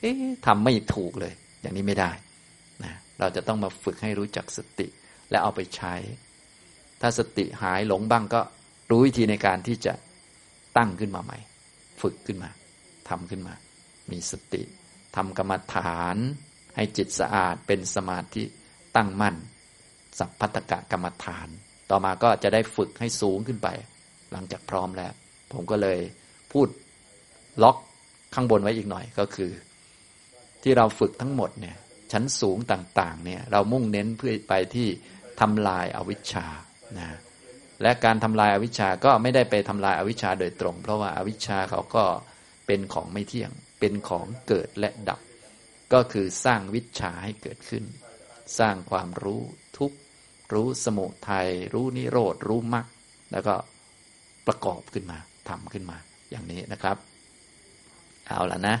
[0.00, 0.14] เอ๊ะ
[0.46, 2.10] ทำไม่ถูกเลย อย่างนี้ไม่ได้
[2.84, 4.86] นะเราจะต้องมาฝึกให้รู้จักสติ
[5.30, 5.94] และเอาไปใช้
[7.00, 8.40] ถ้าสติหายหลงบ้างก็
[8.90, 9.94] รู้วิธีในการที่จะ
[10.76, 11.38] ตั้งขึ้นมาใหม่
[12.02, 12.50] ฝึกขึ้นมา
[13.08, 13.54] ทำขึ้นมา
[14.10, 14.62] มีสติ
[15.16, 16.16] ทำกรรมฐาน
[16.76, 18.44] ให้จิตสะอาดเป็นสมาธิ
[18.96, 19.36] ตั้งมั่น
[20.18, 21.48] สัพพัตกะกรรมฐาน
[21.90, 23.68] ต่อมาก็จะได้ฝึกให้สูงขึ้นไป
[24.32, 25.12] หลังจากพร้อมแล้ว
[25.52, 25.98] ผมก็เลย
[26.52, 26.68] พูด
[27.62, 27.76] ล็อก
[28.34, 29.52] ข้างบนไว้อีกหน่อยก็คือ
[30.62, 31.76] ที่เราฝึกทั้งหมดเนี่ย
[32.12, 34.88] ชั้นสูงต่างๆเนี่ยเรามุ่งเน้นเพื่อไปที่
[35.40, 36.46] ทำลายอาวิชชา
[36.98, 37.18] นะ
[37.82, 42.04] และการทำลายอาวิชชาก็ไม่ได้ไปทำลายอาวิชชาโดยตรง เพราะว่าอาวิชชาเขาก็
[42.66, 43.50] เป็นของไม่เที่ยง
[43.80, 45.20] เป็นของเกิดและดับ
[45.92, 47.84] ก็คือสร้างวิชาให้เกิดขึ้น
[48.58, 49.42] สร้างความรู้
[49.78, 49.92] ทุก
[50.52, 52.86] รู้สมุทัยรู้นิโรธรู้มรรค
[53.32, 53.54] แล้วก็
[54.46, 55.96] ประกอบขึ้นมาทำขึ้นมา
[56.30, 56.96] อย่างนี้นะครับ
[58.28, 58.76] เอาละนะ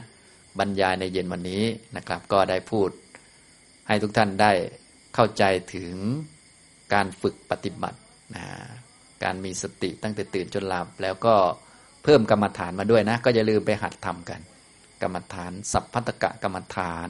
[0.58, 1.64] บรรยายในเย็นวันนี้
[1.96, 2.90] นะครับ ก็ได้พูด
[3.88, 4.52] ให้ทุกท่านได้
[5.14, 5.44] เข้าใจ
[5.74, 5.94] ถึง
[6.94, 7.98] การฝึกปฏิบัติ
[8.36, 8.44] นะ
[9.24, 11.34] การมีสติตั้งแต่ตื่นจนหลับ แล้วก็
[12.02, 14.40] เพิ่มกรรมฐานมาด้วยนะ ก็อย่าลืมไปหัดทำกัน
[15.02, 17.08] กรรมฐาน สัพพัตกะกรรมฐาน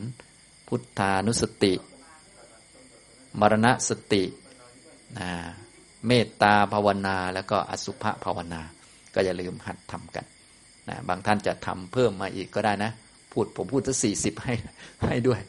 [0.68, 1.74] พุทธานุสติ
[3.40, 4.24] มรณสติ
[5.18, 5.30] นะ
[6.06, 8.62] เมตตาภาวนา แล้วก็อสุภภาวนา
[9.14, 10.24] ก็อย่าลืมหัดทำกัน
[10.88, 12.90] นะบางท่านจะทำเพิ่มมาอีกก็ได้นะ
[13.32, 14.54] พูดผมพูดสักสี่สิบให้
[15.04, 15.40] ให้ด้วย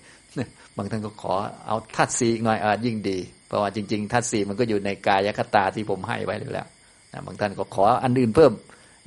[0.77, 1.33] บางท่านก็ขอ
[1.67, 3.17] เอาทัดสีอีกหน่อยอยิ่งดี
[3.47, 6.67] เพราะว่าจริงๆทัดสีมันก็อยู่ในกายคตาที่ผมให้ไว้แล้ว
[7.13, 8.51] นะบางท่านก็ขออันอื่นเพิ่ม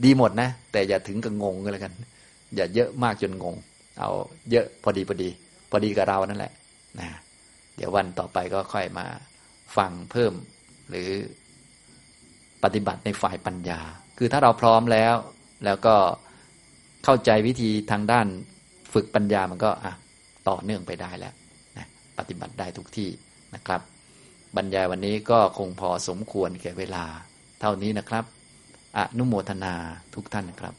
[0.04, 1.92] ดีหมดนะ แต่อย่าถึงกับงงกันเลยกัน
[2.56, 3.54] อย่าเยอะมากจนงง
[3.98, 4.10] เอา
[4.50, 5.28] เยอะพอดีพอดี
[5.70, 6.52] พอดีกับเรานั่นแหละ
[7.00, 7.08] นะ
[7.76, 9.06] เดี๋ยววันต่อไปก็ค่อยมา
[9.76, 10.32] ฟังเพิ่ม
[10.90, 11.08] หรือ
[12.64, 13.80] ปฏิบัติในฝ่ายปัญญา
[14.18, 15.14] คือถ้าเราพร้อมแล้ว
[15.64, 15.94] แล้วก็
[17.04, 18.26] เข้าใจวิธีทางด้าน
[18.92, 19.92] ฝึกปัญญามันก็อะ
[20.48, 21.34] ต่อเนื่องไปได้แล้ว
[21.76, 21.86] นะ
[22.18, 23.08] ปฏิบัติได้ทุกที่
[23.54, 23.80] นะครับ
[24.56, 27.04] บรรยายวันนี้ก็คงพอสมควรแก่เวลา
[27.60, 28.24] เท่านี้นะครับ
[28.96, 29.74] อนุโมทนา
[30.14, 30.74] ทุกท่านครับ